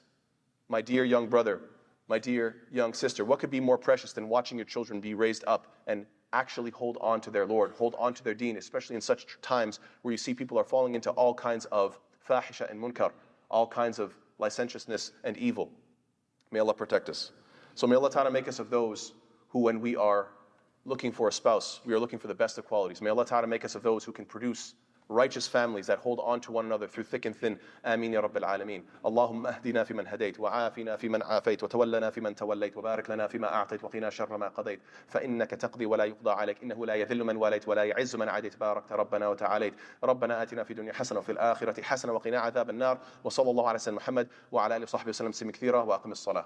my 0.70 0.80
dear 0.80 1.04
young 1.04 1.28
brother, 1.28 1.60
my 2.08 2.18
dear 2.18 2.56
young 2.72 2.94
sister, 2.94 3.22
what 3.22 3.38
could 3.38 3.50
be 3.50 3.60
more 3.60 3.76
precious 3.76 4.14
than 4.14 4.30
watching 4.30 4.56
your 4.56 4.64
children 4.64 4.98
be 4.98 5.12
raised 5.12 5.44
up 5.46 5.66
and 5.86 6.06
actually 6.32 6.70
hold 6.70 6.96
on 7.02 7.20
to 7.20 7.30
their 7.30 7.44
Lord, 7.44 7.72
hold 7.72 7.96
on 7.98 8.14
to 8.14 8.24
their 8.24 8.32
deen, 8.32 8.56
especially 8.56 8.96
in 8.96 9.02
such 9.02 9.26
times 9.42 9.78
where 10.00 10.12
you 10.12 10.16
see 10.16 10.32
people 10.32 10.58
are 10.58 10.64
falling 10.64 10.94
into 10.94 11.10
all 11.10 11.34
kinds 11.34 11.66
of 11.66 12.00
fahisha 12.26 12.70
and 12.70 12.80
munkar, 12.80 13.12
all 13.50 13.66
kinds 13.66 13.98
of 13.98 14.16
licentiousness 14.38 15.12
and 15.22 15.36
evil. 15.36 15.70
May 16.50 16.60
Allah 16.60 16.72
protect 16.72 17.10
us. 17.10 17.32
So 17.74 17.86
may 17.86 17.96
Allah 17.96 18.10
Ta'ala 18.10 18.30
make 18.30 18.48
us 18.48 18.58
of 18.58 18.70
those 18.70 19.12
who, 19.50 19.58
when 19.60 19.82
we 19.82 19.96
are 19.96 20.28
looking 20.87 21.11
for 21.11 21.27
a 21.27 21.31
spouse, 21.31 21.79
we 21.85 21.93
are 21.93 21.99
looking 21.99 22.19
for 22.19 22.27
the 22.27 22.35
best 22.35 22.57
of 22.57 22.65
qualities. 22.65 23.01
May 23.01 23.09
Allah 23.09 23.25
Ta'ala 23.25 23.47
make 23.47 23.63
us 23.65 23.75
of 23.75 23.83
those 23.83 24.03
who 24.03 24.11
can 24.11 24.25
produce 24.25 24.75
righteous 25.09 25.47
families 25.47 25.87
that 25.87 25.99
hold 25.99 26.19
on 26.23 26.39
to 26.41 26.51
one 26.51 26.65
another 26.65 26.87
through 26.87 27.03
thick 27.03 27.25
and 27.25 27.35
thin. 27.35 27.59
Ameen 27.85 28.13
ya 28.13 28.21
Rabbil 28.21 28.43
Alameen. 28.43 28.83
Allahumma 29.03 29.59
ahdina 29.59 29.85
fi 29.85 29.93
man 29.93 30.05
hadayt, 30.05 30.39
wa 30.39 30.51
afina 30.51 30.97
fi 30.97 31.09
man 31.09 31.21
afayt, 31.21 31.61
wa 31.61 31.67
tawallana 31.67 32.11
fi 32.11 32.21
man 32.21 32.35
tawallayt, 32.35 32.75
wa 32.75 32.81
barik 32.81 33.07
lana 33.09 33.27
fi 33.29 33.37
ma 33.37 33.47
a'tayt, 33.47 33.81
wa 33.83 33.89
qina 33.89 34.07
sharra 34.07 34.39
ma 34.39 34.49
qadayt. 34.49 34.79
Fa 35.07 35.19
innaka 35.19 35.57
taqdi 35.57 35.85
wa 35.85 35.97
la 35.97 36.05
yuqda 36.05 36.37
alayk, 36.37 36.61
innahu 36.61 36.85
la 36.85 36.93
yadhillu 36.93 37.25
man 37.25 37.37
walayt, 37.37 37.67
wa 37.67 37.75
la 37.75 37.83
ya'izzu 37.83 38.17
man 38.17 38.29
adayt, 38.29 38.57
barakta 38.57 38.97
Rabbana 38.97 39.29
wa 39.29 39.35
ta'alayt. 39.35 39.73
ربنا 40.03 40.43
آتنا 40.43 40.63
في 40.63 40.71
الدنيا 40.71 40.93
حسنة 40.93 41.19
وفي 41.19 41.31
الآخرة 41.31 41.81
حسنة 41.81 42.13
وقنا 42.13 42.39
عذاب 42.39 42.69
النار 42.69 42.97
وصلى 43.23 43.51
الله 43.51 43.67
على 43.69 43.79
سيدنا 43.79 43.97
محمد 43.97 44.27
وعلى 44.51 44.75
آله 44.75 44.83
وصحبه 44.83 45.09
وسلم 45.09 45.31
سلم 45.31 45.51
كثيرا 45.51 45.83
وأقم 45.83 46.11
الصلاة 46.11 46.45